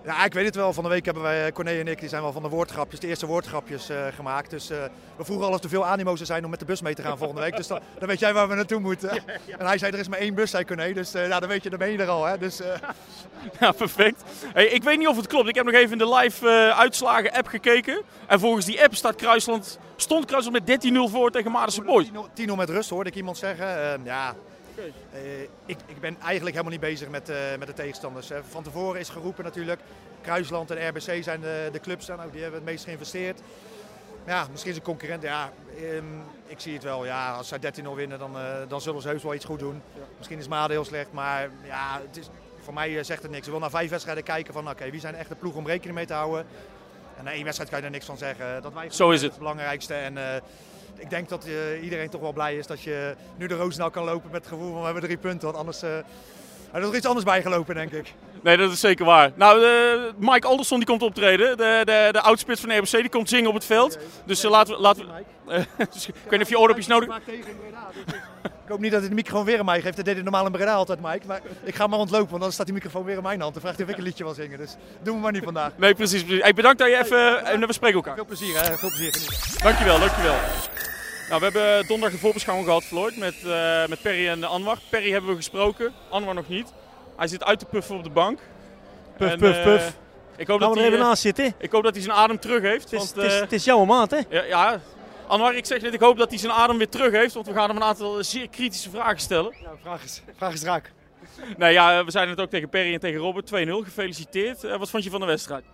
Ja, 0.04 0.24
ik 0.24 0.32
weet 0.32 0.44
het 0.44 0.54
wel. 0.54 0.72
Van 0.72 0.82
de 0.82 0.88
week 0.90 1.04
hebben 1.04 1.22
wij, 1.22 1.52
Corné 1.52 1.70
en 1.70 1.88
ik, 1.88 2.00
die 2.00 2.08
zijn 2.08 2.22
wel 2.22 2.32
van 2.32 2.42
de 2.42 2.48
woordgrapjes, 2.48 3.00
de 3.00 3.06
eerste 3.06 3.26
woordgrapjes 3.26 3.90
uh, 3.90 4.06
gemaakt. 4.14 4.50
Dus 4.50 4.70
uh, 4.70 4.76
we 5.16 5.24
vroegen 5.24 5.46
al 5.46 5.52
of 5.52 5.62
er 5.62 5.68
veel 5.68 5.86
animo 5.86 6.14
zou 6.14 6.26
zijn 6.26 6.44
om 6.44 6.50
met 6.50 6.58
de 6.58 6.64
bus 6.64 6.82
mee 6.82 6.94
te 6.94 7.02
gaan 7.02 7.18
volgende 7.18 7.42
week. 7.42 7.56
Dus 7.56 7.66
dan, 7.66 7.80
dan 7.98 8.08
weet 8.08 8.18
jij 8.18 8.34
waar 8.34 8.48
we 8.48 8.54
naartoe 8.54 8.80
moeten. 8.80 9.14
Ja, 9.14 9.22
ja. 9.46 9.58
En 9.58 9.66
hij 9.66 9.78
zei, 9.78 9.92
er 9.92 9.98
is 9.98 10.08
maar 10.08 10.18
één 10.18 10.34
bus, 10.34 10.50
zei 10.50 10.64
Corné. 10.64 10.92
Dus 10.92 11.14
uh, 11.14 11.28
ja, 11.28 11.40
dan 11.40 11.48
weet 11.48 11.62
je, 11.62 11.70
dan 11.70 11.78
ben 11.78 11.90
je 11.90 11.98
er 11.98 12.08
al. 12.08 12.24
Hè. 12.24 12.38
Dus, 12.38 12.60
Ja, 13.60 13.72
perfect. 13.72 14.22
Hey, 14.52 14.66
ik 14.66 14.82
weet 14.82 14.98
niet 14.98 15.08
of 15.08 15.16
het 15.16 15.26
klopt. 15.26 15.48
Ik 15.48 15.54
heb 15.54 15.64
nog 15.64 15.74
even 15.74 15.92
in 15.92 15.98
de 15.98 16.14
live 16.14 16.72
uitslagen 16.76 17.32
app 17.32 17.46
gekeken. 17.46 18.02
En 18.26 18.40
volgens 18.40 18.64
die 18.64 18.82
app 18.82 18.94
staat 18.94 19.14
Kruisland, 19.14 19.78
stond 19.96 20.24
Kruisland 20.24 20.66
met 20.66 20.86
13-0 20.86 20.96
voor 21.10 21.30
tegen 21.30 21.50
Maardense 21.50 21.82
Boys. 21.82 22.08
10-0 22.08 22.12
met 22.56 22.70
rust, 22.70 22.90
hoorde 22.90 23.10
ik 23.10 23.16
iemand 23.16 23.36
zeggen. 23.36 24.00
ja... 24.04 24.34
Uh, 24.78 25.42
ik, 25.66 25.76
ik, 25.86 26.00
ben 26.00 26.16
eigenlijk 26.20 26.56
helemaal 26.56 26.72
niet 26.72 26.80
bezig 26.80 27.08
met, 27.08 27.30
uh, 27.30 27.36
met 27.58 27.66
de 27.66 27.74
tegenstanders. 27.74 28.30
Uh, 28.30 28.38
van 28.48 28.62
tevoren 28.62 29.00
is 29.00 29.08
geroepen 29.08 29.44
natuurlijk. 29.44 29.80
Kruisland 30.20 30.70
en 30.70 30.88
RBC 30.88 31.22
zijn 31.22 31.40
de, 31.40 31.68
de 31.72 31.80
clubs, 31.80 32.06
nou, 32.06 32.30
die 32.30 32.42
hebben 32.42 32.60
het 32.60 32.68
meest 32.68 32.84
geïnvesteerd. 32.84 33.40
Ja, 34.26 34.46
misschien 34.50 34.70
is 34.70 34.76
een 34.76 34.82
concurrent. 34.82 35.22
Ja, 35.22 35.52
um, 35.80 36.22
ik 36.46 36.60
zie 36.60 36.74
het 36.74 36.82
wel. 36.82 37.04
Ja, 37.04 37.32
als 37.32 37.48
zij 37.48 37.58
13-0 37.58 37.88
winnen, 37.94 38.18
dan, 38.18 38.36
dan 38.68 38.80
zullen 38.80 39.02
ze 39.02 39.08
heus 39.08 39.22
wel 39.22 39.34
iets 39.34 39.44
goed 39.44 39.58
doen. 39.58 39.82
Ja. 39.94 40.00
Misschien 40.16 40.38
is 40.38 40.48
Maden 40.48 40.70
heel 40.70 40.84
slecht, 40.84 41.12
maar 41.12 41.50
ja, 41.64 42.00
het 42.06 42.16
is, 42.16 42.28
voor 42.60 42.74
mij 42.74 43.02
zegt 43.02 43.22
het 43.22 43.30
niks. 43.30 43.44
Ik 43.44 43.50
wil 43.50 43.60
naar 43.60 43.70
vijf 43.70 43.90
wedstrijden 43.90 44.24
kijken 44.24 44.52
van 44.52 44.62
oké, 44.62 44.72
okay, 44.72 44.90
wie 44.90 45.00
zijn 45.00 45.14
echt 45.14 45.28
de 45.28 45.34
ploeg 45.34 45.54
om 45.54 45.66
rekening 45.66 45.94
mee 45.94 46.06
te 46.06 46.12
houden. 46.12 46.46
En 47.16 47.24
na 47.24 47.32
één 47.32 47.44
wedstrijd 47.44 47.70
kan 47.70 47.78
je 47.78 47.84
er 47.84 47.90
niks 47.90 48.06
van 48.06 48.18
zeggen. 48.18 48.62
Dat 48.62 48.72
wij 48.72 48.90
Zo 48.90 49.10
is 49.10 49.20
het. 49.22 49.30
het 49.30 49.38
belangrijkste. 49.38 49.94
En, 49.94 50.18
ik 50.96 51.10
denk 51.10 51.28
dat 51.28 51.46
uh, 51.46 51.82
iedereen 51.82 52.10
toch 52.10 52.20
wel 52.20 52.32
blij 52.32 52.56
is 52.56 52.66
dat 52.66 52.82
je 52.82 53.14
nu 53.36 53.46
de 53.46 53.54
Roosendaal 53.54 53.90
kan 53.90 54.04
lopen 54.04 54.30
met 54.30 54.40
het 54.40 54.52
gevoel 54.52 54.70
van 54.70 54.78
we 54.78 54.84
hebben 54.84 55.02
drie 55.02 55.16
punten. 55.16 55.44
Want 55.46 55.58
anders 55.58 55.82
uh, 55.82 55.96
er 56.72 56.82
is 56.82 56.88
er 56.88 56.94
iets 56.94 57.06
anders 57.06 57.24
bijgelopen, 57.24 57.74
denk 57.74 57.92
ik. 57.92 58.14
Nee, 58.42 58.56
dat 58.56 58.72
is 58.72 58.80
zeker 58.80 59.04
waar. 59.04 59.30
Nou, 59.34 59.64
uh, 59.64 60.02
Mike 60.16 60.46
Alderson 60.46 60.78
die 60.78 60.86
komt 60.86 61.02
optreden. 61.02 61.56
De, 61.56 61.82
de, 61.84 62.08
de 62.12 62.20
oudspits 62.20 62.60
van 62.60 62.68
de 62.68 62.76
RBC 62.76 62.90
die 62.90 63.08
komt 63.08 63.28
zingen 63.28 63.48
op 63.48 63.54
het 63.54 63.64
veld. 63.64 63.94
Okay, 63.94 64.06
dus 64.24 64.42
laten 64.42 64.74
we... 64.74 64.80
Laten 64.80 65.06
we 65.06 65.22
dus, 65.92 66.08
ik 66.08 66.14
weet 66.14 66.30
niet 66.30 66.42
of 66.42 66.48
je 66.48 66.58
oordopjes 66.58 66.86
nodig 66.86 67.08
hebt. 67.12 67.28
Ik 68.64 68.70
hoop 68.70 68.80
niet 68.80 68.90
dat 68.90 69.00
hij 69.00 69.08
de 69.08 69.14
microfoon 69.14 69.44
weer 69.44 69.58
aan 69.58 69.64
mij 69.64 69.80
geeft. 69.80 69.96
Dat 69.96 70.04
deed 70.04 70.14
hij 70.14 70.22
normaal 70.22 70.46
in 70.46 70.52
Breda 70.52 70.74
altijd, 70.74 71.00
Mike. 71.00 71.26
Maar 71.26 71.40
ik 71.62 71.74
ga 71.74 71.86
maar 71.86 71.98
ontlopen, 71.98 72.30
want 72.30 72.42
dan 72.42 72.52
staat 72.52 72.66
die 72.66 72.74
microfoon 72.74 73.04
weer 73.04 73.16
in 73.16 73.22
mijn 73.22 73.40
hand. 73.40 73.52
Dan 73.52 73.62
vraagt 73.62 73.76
hij 73.76 73.86
of 73.86 73.92
ik 73.92 73.98
een 73.98 74.04
liedje 74.04 74.24
wil 74.24 74.34
zingen. 74.34 74.58
Dus 74.58 74.76
doen 75.02 75.14
we 75.14 75.20
maar 75.20 75.32
niet 75.32 75.44
vandaag. 75.44 75.72
Nee, 75.76 75.94
precies. 75.94 76.24
precies. 76.24 76.42
Hey, 76.42 76.52
bedankt 76.52 76.78
dat 76.78 76.88
je 76.88 76.98
even... 76.98 77.44
En 77.44 77.66
we 77.66 77.72
spreken 77.72 77.96
elkaar. 77.96 78.14
Veel 78.14 78.24
plezier, 78.24 78.60
hè. 78.60 78.76
Veel 78.76 78.88
plezier. 78.88 79.12
Dankjewel, 79.62 79.98
dankjewel. 79.98 80.36
Nou, 81.28 81.40
we 81.40 81.44
hebben 81.44 81.86
donderdag 81.86 82.10
de 82.10 82.24
voorbeschouwing 82.24 82.68
gehad, 82.68 82.84
Floyd, 82.84 83.16
met, 83.16 83.34
uh, 83.44 83.86
met 83.86 84.02
Perry 84.02 84.28
en 84.28 84.44
Anwar. 84.44 84.78
Perry 84.90 85.10
hebben 85.10 85.30
we 85.30 85.36
gesproken, 85.36 85.92
Anwar 86.10 86.34
nog 86.34 86.48
niet. 86.48 86.72
Hij 87.16 87.26
zit 87.26 87.44
uit 87.44 87.58
te 87.58 87.64
puffen 87.64 87.96
op 87.96 88.04
de 88.04 88.10
bank. 88.10 88.38
Puff, 89.16 89.32
en, 89.32 89.38
puff, 89.38 89.62
puff. 89.62 89.84
Uh, 89.84 89.92
ik 90.36 90.46
hoop 90.46 90.60
Gaan 90.60 90.68
dat 90.68 90.68
we 90.68 90.74
er 90.74 90.86
hij, 90.86 90.94
even 90.94 91.06
naast 91.06 91.22
zitten? 91.22 91.54
Ik 91.58 91.72
hoop 91.72 91.82
dat 91.82 91.94
hij 91.94 92.02
zijn 92.02 92.16
adem 92.16 92.38
terug 92.38 92.62
heeft. 92.62 92.90
Het 92.90 92.92
is, 92.92 92.98
want, 92.98 93.14
het 93.14 93.24
is, 93.24 93.34
uh, 93.34 93.40
het 93.40 93.52
is 93.52 93.64
jouw 93.64 93.84
maat, 93.84 94.10
hè? 94.10 94.18
Ja, 94.28 94.42
ja, 94.42 94.80
Anwar, 95.26 95.54
ik 95.54 95.66
zeg 95.66 95.80
net, 95.80 95.94
ik 95.94 96.00
hoop 96.00 96.18
dat 96.18 96.30
hij 96.30 96.38
zijn 96.38 96.52
adem 96.52 96.76
weer 96.78 96.88
terug 96.88 97.12
heeft. 97.12 97.34
Want 97.34 97.46
we 97.46 97.52
gaan 97.52 97.68
hem 97.68 97.76
een 97.76 97.82
aantal 97.82 98.24
zeer 98.24 98.48
kritische 98.48 98.90
vragen 98.90 99.20
stellen. 99.20 99.54
Ja, 99.62 99.70
vraag 99.82 100.04
is, 100.04 100.22
vraag 100.36 100.52
is 100.52 100.62
raak. 100.62 100.92
Nee, 101.56 101.72
ja, 101.72 102.04
we 102.04 102.10
zeiden 102.10 102.34
het 102.34 102.44
ook 102.44 102.50
tegen 102.50 102.68
Perry 102.68 102.92
en 102.92 103.00
tegen 103.00 103.20
Robert. 103.20 103.50
2-0, 103.50 103.50
gefeliciteerd. 103.84 104.62
wat 104.62 104.90
vond 104.90 105.04
je 105.04 105.10
van 105.10 105.20
de 105.20 105.26
wedstrijd? 105.26 105.64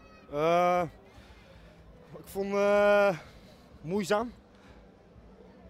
ik 2.16 2.26
vond 2.32 2.52
het 2.52 3.16
moeizaam. 3.80 4.32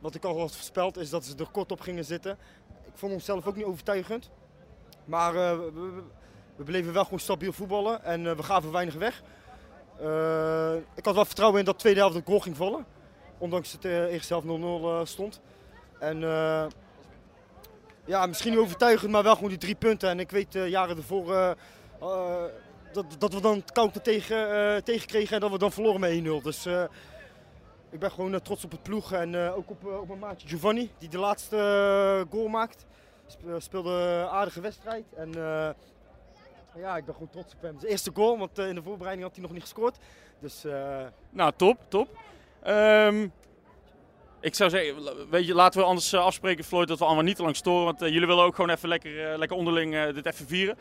Wat 0.00 0.14
ik 0.14 0.24
al 0.24 0.38
had 0.38 0.54
voorspeld 0.54 0.96
is 0.96 1.10
dat 1.10 1.24
ze 1.24 1.34
er 1.36 1.50
kort 1.52 1.72
op 1.72 1.80
gingen 1.80 2.04
zitten. 2.04 2.38
Ik 2.86 2.92
vond 2.94 3.12
hem 3.12 3.20
zelf 3.20 3.46
ook 3.46 3.56
niet 3.56 3.64
overtuigend. 3.64 4.30
Maar 5.04 5.34
uh, 5.34 5.58
we, 6.56 6.64
bleven 6.64 6.92
wel 6.92 7.04
gewoon 7.04 7.18
stabiel 7.18 7.52
voetballen 7.52 8.04
en 8.04 8.24
uh, 8.24 8.32
we 8.32 8.42
gaven 8.42 8.72
weinig 8.72 8.94
weg. 8.94 9.22
Uh, 10.02 10.74
ik 10.94 11.04
had 11.04 11.14
wel 11.14 11.24
vertrouwen 11.24 11.58
in 11.58 11.64
dat 11.64 11.74
de 11.74 11.80
tweede 11.80 12.00
helft 12.00 12.16
de 12.16 12.22
goal 12.24 12.40
ging 12.40 12.56
vallen. 12.56 12.86
Ondanks 13.38 13.72
dat 13.72 13.82
de 13.82 14.08
eerste 14.10 14.34
helft 14.34 15.06
0-0 15.06 15.10
stond. 15.10 15.40
En 15.98 16.20
ja, 18.04 18.26
misschien 18.26 18.50
niet 18.50 18.60
overtuigend, 18.60 19.10
maar 19.10 19.22
wel 19.22 19.34
gewoon 19.34 19.48
die 19.48 19.58
drie 19.58 19.74
punten. 19.74 20.08
En 20.08 20.20
ik 20.20 20.30
weet 20.30 20.52
jaren 20.52 20.96
ervoor 20.96 21.56
dat, 22.92 23.04
dat 23.18 23.34
we 23.34 23.40
dan 23.40 23.56
het 23.56 23.72
counter 23.72 24.02
tegen, 24.02 24.84
tegen 24.84 25.06
kregen 25.06 25.34
en 25.34 25.40
dat 25.40 25.50
we 25.50 25.58
dan 25.58 25.72
verloren 25.72 26.00
met 26.00 26.40
1-0. 26.40 26.42
Dus 26.42 26.66
ik 27.90 27.98
ben 27.98 28.10
gewoon 28.10 28.32
uh, 28.32 28.38
trots 28.38 28.64
op 28.64 28.70
het 28.70 28.82
ploeg 28.82 29.12
en 29.12 29.32
uh, 29.32 29.56
ook 29.56 29.70
op, 29.70 29.84
uh, 29.84 30.00
op 30.00 30.06
mijn 30.06 30.18
maatje 30.18 30.48
Giovanni, 30.48 30.90
die 30.98 31.08
de 31.08 31.18
laatste 31.18 32.26
goal 32.30 32.48
maakt. 32.48 32.86
Spe 33.26 33.60
speelde 33.60 33.90
een 33.90 34.28
aardige 34.28 34.60
wedstrijd 34.60 35.04
en 35.16 35.32
ja, 36.76 36.96
ik 36.96 37.04
ben 37.04 37.14
gewoon 37.14 37.30
trots 37.30 37.54
op 37.54 37.62
hem. 37.62 37.78
Zijn 37.78 37.90
eerste 37.90 38.10
goal, 38.14 38.38
want 38.38 38.58
in 38.58 38.74
de 38.74 38.82
voorbereiding 38.82 39.26
had 39.26 39.34
hij 39.34 39.42
nog 39.42 39.52
niet 39.52 39.62
gescoord. 39.62 39.98
Dus, 40.38 40.64
nou, 41.30 41.52
top, 41.56 41.78
top. 41.88 42.18
Um, 42.66 43.32
ik 44.40 44.54
zou 44.54 44.70
zeggen, 44.70 45.28
weet 45.30 45.46
je, 45.46 45.54
laten 45.54 45.80
we 45.80 45.86
anders 45.86 46.14
afspreken, 46.14 46.64
Floyd, 46.64 46.88
dat 46.88 46.98
we 46.98 47.04
allemaal 47.04 47.24
niet 47.24 47.36
te 47.36 47.42
lang 47.42 47.56
storen. 47.56 47.84
Want 47.84 48.00
jullie 48.00 48.26
willen 48.26 48.44
ook 48.44 48.54
gewoon 48.54 48.70
even 48.70 48.88
lekker, 48.88 49.38
lekker 49.38 49.56
onderling 49.56 50.12
dit 50.12 50.26
even 50.26 50.46
vieren. 50.46 50.76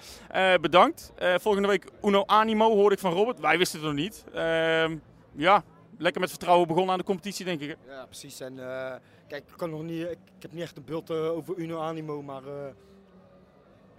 bedankt. 0.62 1.14
volgende 1.18 1.68
week 1.68 1.86
Uno 2.04 2.24
Animo 2.26 2.76
hoorde 2.76 2.96
ik 2.96 3.02
van 3.02 3.14
Robert. 3.14 3.40
Wij 3.40 3.58
wisten 3.58 3.80
het 3.80 3.88
nog 3.88 3.98
niet. 3.98 4.26
Ehm, 4.34 4.98
ja, 5.36 5.64
lekker 6.00 6.22
met 6.22 6.30
vertrouwen 6.30 6.68
begonnen 6.68 6.92
aan 6.92 6.98
de 6.98 7.06
competitie, 7.06 7.46
denk 7.46 7.62
ik. 7.62 7.78
Ja, 7.88 8.06
precies. 8.06 8.40
En 8.40 8.54
uh, 8.54 8.94
kijk, 9.28 9.44
ik, 9.50 9.58
kan 9.58 9.70
nog 9.70 9.84
niet, 9.84 10.02
ik, 10.02 10.18
ik, 10.36 10.42
heb 10.42 10.52
niet 10.52 10.62
echt 10.62 10.78
een 10.78 10.86
beeld 10.86 11.10
uh, 11.10 11.32
over 11.32 11.58
Uno 11.58 11.80
Animo, 11.80 12.22
maar 12.22 12.44
uh, 12.44 12.52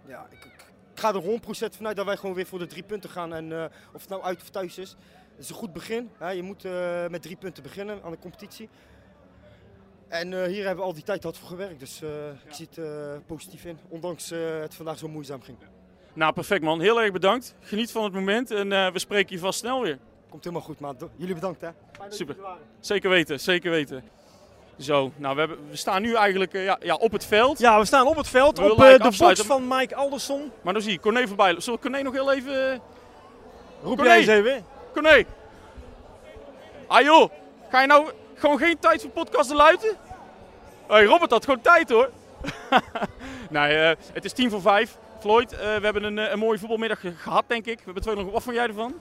ja, 0.06 0.26
ik, 0.30 0.44
ik, 0.44 0.64
ga 0.94 1.14
er 1.14 1.22
100% 1.22 1.76
vanuit 1.76 1.96
dat 1.96 2.06
wij 2.06 2.16
gewoon 2.16 2.34
weer 2.34 2.46
voor 2.46 2.58
de 2.58 2.66
drie 2.66 2.82
punten 2.82 3.10
gaan. 3.10 3.34
En 3.34 3.70
of 3.94 4.00
het 4.00 4.08
nou 4.08 4.22
uit 4.22 4.40
of 4.40 4.48
thuis 4.48 4.78
is, 4.78 4.90
het 5.30 5.44
is 5.44 5.48
een 5.48 5.54
goed 5.54 5.72
begin. 5.72 6.10
Hè? 6.18 6.30
Je 6.30 6.42
moet 6.42 6.62
met 7.10 7.22
drie 7.22 7.36
punten 7.36 7.62
beginnen 7.62 8.02
aan 8.02 8.10
de 8.10 8.18
competitie. 8.18 8.68
En 10.08 10.46
hier 10.46 10.64
hebben 10.64 10.76
we 10.76 10.90
al 10.90 10.94
die 10.94 11.02
tijd 11.02 11.22
hard 11.22 11.38
voor 11.38 11.48
gewerkt, 11.48 11.80
dus 11.80 12.02
ik 12.44 12.54
zie 12.54 12.68
het 12.74 13.26
positief 13.26 13.64
in, 13.64 13.78
ondanks 13.88 14.30
het 14.60 14.74
vandaag 14.74 14.98
zo 14.98 15.08
moeizaam 15.08 15.42
ging. 15.42 15.58
Nou, 16.12 16.32
perfect 16.32 16.62
man. 16.62 16.80
Heel 16.80 17.00
erg 17.00 17.12
bedankt. 17.12 17.54
Geniet 17.60 17.92
van 17.92 18.04
het 18.04 18.12
moment 18.12 18.50
en 18.50 18.68
we 18.92 18.98
spreken 18.98 19.34
je 19.34 19.40
vast 19.40 19.58
snel 19.58 19.82
weer. 19.82 19.98
Komt 20.30 20.44
helemaal 20.44 20.64
goed, 20.66 20.80
maar 20.80 20.94
jullie 21.16 21.34
bedankt 21.34 21.60
hè. 21.60 21.68
Super. 22.08 22.36
Zeker 22.80 23.10
weten, 23.10 23.40
zeker 23.40 23.70
weten. 23.70 24.02
Zo, 24.78 25.12
nou 25.16 25.34
we, 25.34 25.40
hebben, 25.40 25.58
we 25.70 25.76
staan 25.76 26.02
nu 26.02 26.14
eigenlijk 26.14 26.54
eh, 26.54 26.64
ja, 26.64 26.78
ja, 26.82 26.94
op 26.94 27.12
het 27.12 27.24
veld. 27.24 27.58
Ja, 27.58 27.78
we 27.78 27.84
staan 27.84 28.06
op 28.06 28.16
het 28.16 28.28
veld, 28.28 28.58
We 28.58 28.72
op 28.72 28.82
eh, 28.82 28.98
de 29.10 29.16
box 29.18 29.40
van 29.40 29.68
Mike 29.68 29.94
Alderson. 29.94 30.50
Maar 30.62 30.72
dan 30.72 30.82
zie 30.82 30.92
je 30.92 31.00
Corné 31.00 31.26
voorbij. 31.26 31.60
Zullen 31.60 31.80
we 31.80 31.88
Corné 31.88 32.02
nog 32.02 32.12
heel 32.12 32.32
even... 32.32 32.72
eh, 32.72 32.78
Roep 33.82 33.96
Corné. 33.96 34.04
jij 34.10 34.18
eens 34.18 34.28
even. 34.28 34.64
Corné. 34.92 35.24
Ah 36.86 37.02
joh, 37.02 37.30
ga 37.70 37.80
je 37.80 37.86
nou 37.86 38.10
gewoon 38.34 38.58
geen 38.58 38.78
tijd 38.78 39.00
voor 39.02 39.10
podcast 39.10 39.48
te 39.48 39.54
luiten? 39.54 39.88
Hé, 40.86 40.94
hey, 40.94 41.04
Robert 41.04 41.30
had 41.30 41.44
gewoon 41.44 41.60
tijd 41.60 41.90
hoor. 41.90 42.10
nee, 43.50 43.76
eh, 43.78 43.96
het 44.12 44.24
is 44.24 44.32
tien 44.32 44.50
voor 44.50 44.60
vijf. 44.60 44.96
Floyd, 45.20 45.52
eh, 45.52 45.58
we 45.58 45.84
hebben 45.84 46.04
een, 46.04 46.16
een 46.32 46.38
mooie 46.38 46.58
voetbalmiddag 46.58 47.00
ge- 47.00 47.14
gehad 47.14 47.44
denk 47.46 47.66
ik. 47.66 47.76
We 47.78 47.84
hebben 47.84 48.02
twee 48.02 48.14
nog. 48.16 48.30
Wat 48.32 48.42
vond 48.42 48.56
jij 48.56 48.66
ervan? 48.66 48.94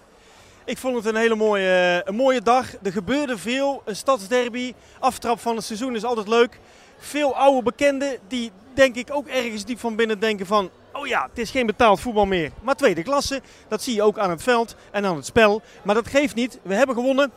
Ik 0.65 0.77
vond 0.77 0.95
het 0.95 1.05
een 1.05 1.15
hele 1.15 1.35
mooie, 1.35 2.01
een 2.05 2.15
mooie 2.15 2.41
dag. 2.41 2.67
Er 2.83 2.91
gebeurde 2.91 3.37
veel. 3.37 3.81
Een 3.85 3.95
stadsderby, 3.95 4.73
aftrap 4.99 5.39
van 5.39 5.55
het 5.55 5.65
seizoen 5.65 5.95
is 5.95 6.03
altijd 6.03 6.27
leuk. 6.27 6.59
Veel 6.97 7.35
oude 7.35 7.63
bekenden 7.63 8.17
die 8.27 8.51
denk 8.73 8.95
ik 8.95 9.07
ook 9.11 9.27
ergens 9.27 9.65
diep 9.65 9.79
van 9.79 9.95
binnen 9.95 10.19
denken 10.19 10.45
van... 10.45 10.69
Oh 10.93 11.07
ja, 11.07 11.27
het 11.29 11.37
is 11.37 11.51
geen 11.51 11.65
betaald 11.65 11.99
voetbal 11.99 12.25
meer, 12.25 12.51
maar 12.61 12.75
tweede 12.75 13.03
klasse. 13.03 13.41
Dat 13.67 13.81
zie 13.81 13.95
je 13.95 14.01
ook 14.01 14.17
aan 14.17 14.29
het 14.29 14.43
veld 14.43 14.75
en 14.91 15.05
aan 15.05 15.15
het 15.15 15.25
spel. 15.25 15.61
Maar 15.83 15.95
dat 15.95 16.07
geeft 16.07 16.35
niet. 16.35 16.59
We 16.61 16.73
hebben 16.73 16.95
gewonnen. 16.95 17.31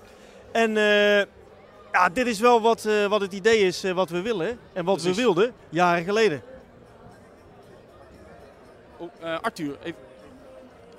En 0.52 0.76
eh, 0.76 1.18
ja, 1.92 2.08
dit 2.12 2.26
is 2.26 2.40
wel 2.40 2.60
wat, 2.60 2.84
eh, 2.84 3.06
wat 3.06 3.20
het 3.20 3.32
idee 3.32 3.58
is 3.58 3.84
eh, 3.84 3.92
wat 3.92 4.10
we 4.10 4.22
willen. 4.22 4.58
En 4.72 4.84
wat 4.84 4.94
Precies. 4.96 5.16
we 5.16 5.22
wilden 5.22 5.52
jaren 5.68 6.04
geleden. 6.04 6.42
Oh, 8.96 9.08
Arthur, 9.42 9.76
even. 9.82 10.11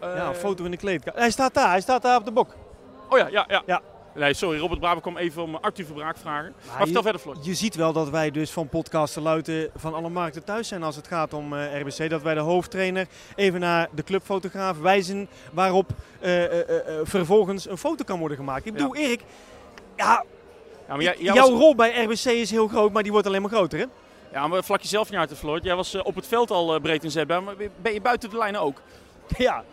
Ja, 0.04 0.16
Eh, 0.22 0.28
een 0.28 0.36
foto 0.36 0.64
in 0.64 0.72
de 0.72 0.78
kleedkamer. 0.78 1.20
Hij 1.20 1.32
staat 1.32 1.54
daar, 1.54 1.70
hij 1.70 1.82
staat 1.82 2.02
daar 2.02 2.18
op 2.18 2.26
de 2.26 2.32
bok. 2.32 2.56
Oh 3.10 3.18
ja, 3.18 3.28
ja, 3.28 3.46
ja. 3.48 3.64
Ja. 3.66 3.82
Nee, 4.16 4.34
sorry, 4.34 4.60
Robert 4.60 4.80
Braber 4.80 5.02
kwam 5.02 5.18
even 5.18 5.42
om 5.44 5.56
Arthur 5.56 5.86
Verbraak 5.86 6.18
vragen. 6.18 6.54
Maar, 6.68 6.78
je- 6.80 6.84
vertel 6.84 7.02
verder, 7.02 7.22
Floyd. 7.22 7.46
Je 7.46 7.54
ziet 7.54 7.76
wel 7.76 7.94
dat 7.94 8.10
wij 8.10 8.32
dus 8.32 8.52
van 8.52 8.70
podcasten 8.70 9.22
luiten 9.22 9.70
van 9.76 9.94
alle 9.94 10.10
markten 10.10 10.44
thuis 10.44 10.68
zijn 10.68 10.84
als 10.84 10.96
het 10.96 11.08
gaat 11.08 11.34
om 11.34 11.54
eh, 11.54 11.80
RBC. 11.82 12.10
Dat 12.10 12.22
wij 12.22 12.34
de 12.34 12.40
hoofdtrainer 12.40 13.08
even 13.36 13.60
naar 13.60 13.88
de 13.92 14.04
clubfotograaf 14.04 14.80
wijzen 14.80 15.28
waarop 15.52 15.90
eh, 16.20 16.44
eh, 16.44 16.60
eh, 16.70 16.78
eh, 16.78 17.00
vervolgens 17.04 17.70
een 17.70 17.78
foto 17.78 18.04
kan 18.04 18.20
worden 18.20 18.38
gemaakt. 18.38 18.66
Ik 18.66 18.74
bedoel, 18.74 18.96
Erik, 18.96 19.22
ja, 19.96 20.24
Ja, 20.88 20.94
maar 20.96 21.02
jij, 21.04 21.16
jij 21.20 21.34
jouw 21.34 21.50
was- 21.50 21.60
rol 21.60 21.76
bij 21.76 22.04
RBC 22.04 22.26
is 22.26 22.52
heel 22.52 22.68
groot, 22.68 22.92
maar 22.92 23.04
die 23.04 23.12
wordt 23.12 23.28
alleen 23.28 23.42
maar 23.42 23.52
groter 23.52 23.80
hè? 23.80 23.86
Ja, 24.32 24.48
maar 24.48 24.64
vlak 24.64 24.82
jezelf 24.82 25.10
niet 25.10 25.20
uit 25.20 25.38
Floyd. 25.38 25.64
Jij 25.64 25.76
was 25.76 25.94
eh, 25.94 26.02
op 26.06 26.16
het 26.16 26.28
veld 26.28 26.52
al 26.52 26.76
eh, 26.76 26.82
breed 26.82 27.04
inzetbaar, 27.04 27.44
maar 27.44 27.56
ben 27.82 27.94
je 27.94 28.02
buiten 28.02 28.30
de 28.30 28.38
lijnen 28.38 28.62
ook? 28.62 28.82
Ja. 29.38 29.64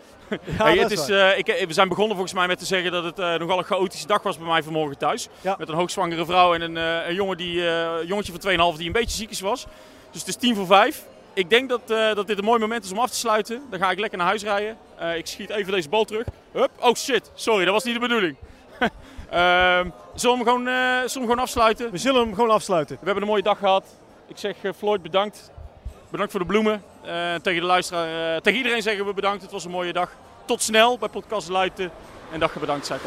Hey, 0.45 0.75
dat 0.75 0.91
het 0.91 0.99
is 0.99 1.09
eh, 1.09 1.39
ik, 1.39 1.65
we 1.67 1.73
zijn 1.73 1.89
begonnen 1.89 2.17
volgens 2.17 2.35
mij 2.35 2.47
met 2.47 2.59
te 2.59 2.65
zeggen 2.65 2.93
dat 2.93 3.05
het 3.05 3.19
eh, 3.19 3.35
nogal 3.35 3.59
een 3.59 3.65
chaotische 3.65 4.07
dag 4.07 4.23
was 4.23 4.39
bij 4.39 4.47
mij 4.47 4.63
vanmorgen 4.63 4.99
thuis. 4.99 5.29
Ja. 5.41 5.55
Met 5.59 5.69
een 5.69 5.75
hoogzwangere 5.75 6.25
vrouw 6.25 6.55
en 6.55 6.61
een, 6.61 6.77
eh, 6.77 7.09
een 7.09 7.15
jongen 7.15 7.37
die, 7.37 7.69
eh, 7.69 8.09
jongetje 8.09 8.33
van 8.33 8.41
2,5 8.41 8.77
die 8.77 8.87
een 8.87 8.93
beetje 8.93 9.17
ziek 9.17 9.39
was. 9.39 9.67
Dus 10.11 10.21
het 10.21 10.29
is 10.29 10.37
tien 10.37 10.55
voor 10.55 10.67
vijf. 10.67 11.05
Ik 11.35 11.51
denk 11.51 11.69
dat, 11.69 11.81
eh, 11.87 12.15
dat 12.15 12.27
dit 12.27 12.39
een 12.39 12.45
mooi 12.45 12.61
moment 12.61 12.85
is 12.85 12.93
om 12.93 12.99
af 12.99 13.11
te 13.11 13.17
sluiten. 13.17 13.63
Dan 13.71 13.79
ga 13.79 13.91
ik 13.91 13.99
lekker 13.99 14.19
naar 14.19 14.27
huis 14.27 14.43
rijden. 14.43 14.77
Eh, 14.97 15.17
ik 15.17 15.27
schiet 15.27 15.51
even 15.51 15.73
deze 15.73 15.89
bal 15.89 16.05
terug. 16.05 16.27
Hup. 16.53 16.71
Oh 16.81 16.95
shit, 16.95 17.31
sorry, 17.35 17.65
dat 17.65 17.75
was 17.75 17.85
niet 17.85 17.95
de 17.95 18.01
bedoeling. 18.01 18.37
Ehm, 19.31 19.89
zullen, 20.15 20.39
we 20.39 20.45
hem 20.45 20.45
gewoon, 20.45 20.69
eh, 20.69 20.75
zullen 20.75 21.03
we 21.05 21.13
hem 21.13 21.23
gewoon 21.23 21.39
afsluiten? 21.39 21.91
We 21.91 21.99
zullen 21.99 22.21
hem 22.21 22.35
gewoon 22.35 22.51
afsluiten. 22.51 22.97
We 23.01 23.05
hebben 23.05 23.23
een 23.23 23.29
mooie 23.29 23.43
dag 23.43 23.59
gehad. 23.59 23.85
Ik 24.29 24.39
zeg 24.39 24.57
eh, 24.63 24.73
Floyd 24.77 25.03
bedankt. 25.03 25.51
Bedankt 26.11 26.31
voor 26.33 26.40
de 26.40 26.46
bloemen. 26.46 26.83
Eh, 27.03 27.35
tegen, 27.35 27.61
de 27.61 27.66
luisteraar, 27.66 28.35
eh, 28.35 28.40
tegen 28.40 28.59
iedereen 28.59 28.83
zeggen 28.83 29.07
we 29.07 29.14
bedankt. 29.14 29.42
Het 29.42 29.51
was 29.51 29.64
een 29.64 29.70
mooie 29.70 29.92
dag. 29.92 30.11
Tot 30.44 30.62
snel 30.62 30.99
bij 30.99 31.09
Podcast 31.09 31.49
Luiten. 31.49 31.90
En 32.33 32.40
dag 32.40 32.55
bedankt, 32.55 32.87
zei 32.87 32.99
ik 32.99 33.07